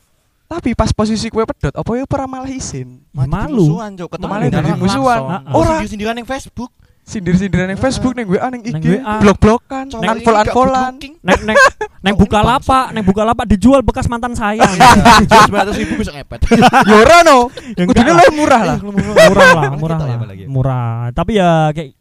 Tapi 0.48 0.72
pas 0.79 0.96
posisi 0.96 1.27
kue 1.27 1.43
pedot, 1.43 1.75
apa 1.75 1.91
ya 1.91 2.07
pernah 2.07 2.39
malah 2.39 2.48
isin? 2.48 3.03
Ya, 3.12 3.27
malu. 3.27 3.67
musuhan, 3.67 4.00
Cuk. 4.00 4.15
Ketemu 4.15 4.31
jadi 4.31 4.48
dalan 4.55 4.77
musuhan. 4.79 5.17
langsung. 5.19 5.27
Ah, 5.27 5.39
ah. 5.43 5.60
Ora. 5.60 5.75
sindir-sindiran 5.84 6.13
ning 6.15 6.28
Facebook. 6.28 6.71
Sindir-sindiran 7.08 7.67
yang 7.71 7.80
Facebook, 7.80 8.15
neng 8.19 8.28
WA, 8.28 8.47
neng 8.51 8.63
Neng 8.63 8.84
IG, 8.84 8.99
blok-blokan, 8.99 9.88
unfollow 9.91 10.43
unfollowan. 10.43 10.99
Neng 10.99 11.39
neng 11.47 11.58
neng 12.04 12.15
buka 12.19 12.39
lapak, 12.43 12.91
neng 12.91 13.04
buka 13.04 13.23
lapak 13.23 13.47
dijual 13.47 13.80
bekas 13.80 14.08
mantan 14.12 14.36
saya. 14.36 14.63
Jual 15.32 15.47
900 15.71 15.84
ribu 15.84 16.04
bisa 16.04 16.12
ngepet. 16.12 16.47
Ya 16.51 16.95
ora 16.99 17.23
no, 17.23 17.47
Ya 17.80 17.84
kudune 17.88 18.12
lah. 18.12 18.15
lebih 18.28 18.36
murah 18.36 18.62
lah. 18.63 18.78
murah 18.84 19.49
lah, 19.51 19.71
murah 19.75 19.97
lah, 19.99 20.17
murah. 20.51 20.95
Tapi 21.15 21.39
ya 21.39 21.71
kayak 21.71 21.95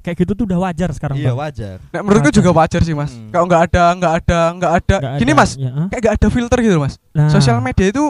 kayak 0.00 0.16
gitu 0.18 0.32
tuh 0.32 0.44
udah 0.44 0.58
wajar 0.60 0.88
sekarang. 0.90 1.16
Iya 1.16 1.30
Bang. 1.30 1.38
wajar. 1.42 1.76
Nek 1.88 2.00
menurutku 2.00 2.30
juga 2.30 2.50
wajar 2.52 2.80
sih 2.80 2.92
mas. 2.92 3.10
Hmm. 3.10 3.28
Kalau 3.28 3.44
nggak 3.44 3.62
ada, 3.66 3.84
nggak 3.92 4.12
ada, 4.16 4.40
nggak 4.52 4.72
ada. 4.74 4.96
Nggak 4.96 5.18
Gini 5.18 5.30
ada, 5.30 5.38
mas, 5.38 5.50
ya, 5.54 5.70
ah. 5.70 5.86
kayak 5.88 6.00
nggak 6.00 6.14
ada 6.14 6.28
filter 6.28 6.58
gitu 6.60 6.76
mas. 6.76 6.94
Nah, 7.10 7.28
Sosial 7.28 7.58
media 7.58 7.86
itu 7.88 8.04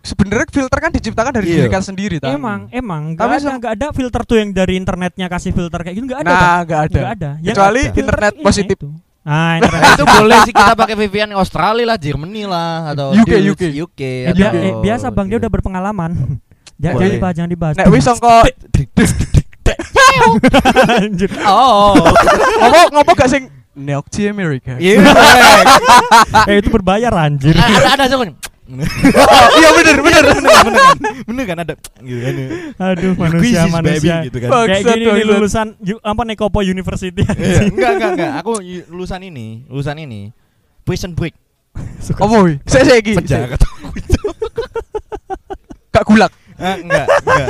sebenarnya 0.00 0.46
filter 0.48 0.78
kan 0.78 0.90
diciptakan 0.90 1.32
dari 1.32 1.46
Iya. 1.46 1.54
diri 1.54 1.68
kita 1.68 1.82
sendiri. 1.82 2.16
tak? 2.18 2.30
Emang, 2.30 2.60
emang 2.70 3.02
nggak 3.12 3.20
Tapi 3.20 3.34
ada, 3.34 3.42
sem- 3.42 3.58
nggak 3.58 3.72
ada 3.74 3.86
filter 3.90 4.22
tuh 4.24 4.36
yang 4.36 4.50
dari 4.50 4.74
internetnya 4.74 5.26
kasih 5.26 5.52
filter 5.52 5.80
kayak 5.80 5.94
gitu 5.94 6.06
nggak 6.06 6.20
ada. 6.20 6.28
Bang. 6.28 6.38
Nah, 6.38 6.58
nggak 6.62 6.80
ada. 6.80 6.98
Nggak 6.98 7.12
ada. 7.12 7.30
Yang 7.38 7.54
Kecuali 7.54 7.80
ada 7.80 7.92
internet 7.94 8.32
ini 8.32 8.44
positif. 8.44 8.76
itu. 8.76 8.88
Ah, 9.22 9.60
internet. 9.60 9.76
Nah, 9.78 9.92
itu 9.92 10.04
boleh 10.08 10.38
sih 10.40 10.54
kita 10.54 10.72
pakai 10.72 10.94
VPN 10.96 11.30
Australia 11.34 11.84
lah, 11.84 11.98
Germany 12.00 12.42
lah 12.44 12.96
atau 12.96 13.12
UK, 13.12 13.28
Dutch, 13.28 13.44
UK. 13.52 13.62
UK. 13.84 14.00
Eh, 14.00 14.32
atau- 14.32 14.56
eh, 14.56 14.72
biasa 14.80 15.06
bang 15.10 15.26
dia 15.28 15.38
udah 15.38 15.50
berpengalaman. 15.50 16.10
jangan 16.78 17.10
dibahas, 17.10 17.34
jangan 17.34 17.50
dibahas. 17.50 17.74
Nek 17.76 17.86
wis 17.92 18.06
songko 19.74 20.48
Anjir. 20.98 21.30
Oh. 21.48 21.94
ngopo 22.58 22.80
ngopo 22.92 23.10
gak 23.14 23.30
sing 23.30 23.42
Neokci 23.78 24.26
America. 24.26 24.74
Iya. 24.76 24.98
eh 26.50 26.58
itu 26.58 26.68
berbayar 26.68 27.14
anjir. 27.14 27.54
Ada 27.54 28.04
ada 28.04 28.04
sih. 28.10 28.32
Iya 29.58 29.68
bener 29.72 29.96
bener. 30.04 30.24
Bener 30.28 30.52
kan? 30.76 30.96
Bener 31.24 31.44
kan 31.48 31.56
ada 31.56 31.74
gitu 32.04 32.20
kan. 32.20 32.34
Aduh 32.92 33.12
manusia 33.16 33.64
manusia. 33.70 34.14
gitu 34.28 34.36
kan. 34.44 34.50
Kayak 34.68 34.82
gini 34.84 35.04
nih 35.08 35.24
lulusan 35.24 35.66
apa 36.04 36.22
Nekopo 36.28 36.60
University. 36.60 37.24
Iya, 37.24 37.64
enggak 37.64 37.90
enggak 37.96 38.10
enggak. 38.12 38.32
Aku 38.44 38.60
lulusan 38.92 39.24
ini, 39.24 39.64
lulusan 39.72 39.96
ini. 39.96 40.36
Prison 40.84 41.16
break. 41.16 41.32
Suka- 42.00 42.28
Apa 42.28 42.36
wi? 42.44 42.60
Saya 42.68 42.84
saya 42.84 42.98
iki. 43.00 43.16
Penjara 43.16 43.56
Gak 45.88 46.04
gulak. 46.04 46.32
Ah, 46.58 46.74
enggak, 46.76 47.06
enggak. 47.06 47.48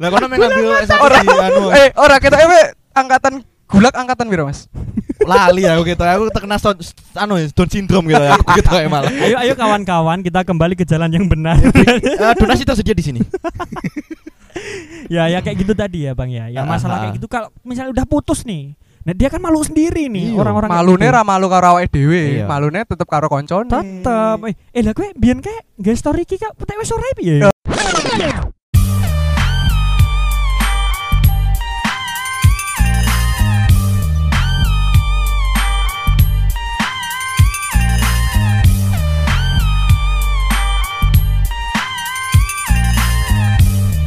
Lah 0.00 0.08
kono 0.08 0.26
ngambil 0.26 0.64
S1 0.80 0.96
Ora. 0.96 1.16
di 1.20 1.28
anu. 1.28 1.62
Eh, 1.70 1.88
ora 1.94 2.16
kita 2.16 2.40
ewe 2.40 2.60
angkatan 2.90 3.44
gulak 3.68 3.92
angkatan 3.92 4.26
piro 4.26 4.48
mas? 4.48 4.64
Lali 5.30 5.68
aku 5.68 5.84
gitu. 5.84 6.00
Aku 6.00 6.32
terkena 6.32 6.56
Down, 6.56 6.80
anu 7.14 7.36
Down 7.36 7.68
syndrome 7.68 8.08
gitu. 8.08 8.24
Aku 8.24 8.44
gitu 8.56 8.66
kayak 8.66 8.88
malah. 8.88 9.12
Ayo 9.28 9.36
ayo 9.38 9.52
kawan-kawan 9.52 10.24
kita 10.24 10.40
kembali 10.42 10.72
ke 10.72 10.88
jalan 10.88 11.12
yang 11.12 11.28
benar. 11.28 11.60
Eh, 11.60 12.32
donasi 12.34 12.64
tersedia 12.64 12.96
di 12.96 13.04
sini. 13.04 13.20
ya 15.14 15.28
ya 15.28 15.38
kayak 15.40 15.56
gitu 15.60 15.72
tadi 15.76 16.08
ya 16.08 16.16
bang 16.16 16.30
ya. 16.32 16.44
Ya 16.48 16.60
Ah, 16.62 16.66
masalah 16.66 16.96
ah. 16.96 17.00
kayak 17.04 17.20
gitu 17.20 17.28
kalau 17.28 17.52
misalnya 17.60 17.92
udah 17.92 18.06
putus 18.08 18.42
nih. 18.42 18.72
Nah 19.00 19.12
dia 19.12 19.28
kan 19.28 19.40
malu 19.40 19.60
sendiri 19.60 20.08
nih 20.08 20.32
Iya. 20.32 20.40
orang-orang 20.40 20.68
kayak 20.68 20.80
Malune 20.80 21.04
gitu. 21.04 21.16
ra 21.16 21.22
malu 21.24 21.46
karo 21.48 21.66
awake 21.72 21.88
dhewe, 21.88 22.22
Iya. 22.36 22.44
malune 22.44 22.80
tetep 22.84 23.08
karo 23.08 23.26
koncone. 23.28 23.64
tetep 23.64 24.38
eh, 24.44 24.54
eh 24.72 24.82
lah 24.84 24.92
gue 24.92 25.08
biyen 25.16 25.40
kayak 25.40 25.62
gak 25.76 25.96
story 25.96 26.24
ki 26.24 26.36
kak 26.36 26.52
putek 26.52 26.76
wis 26.76 26.92
ora 26.92 27.08
piye 27.16 27.48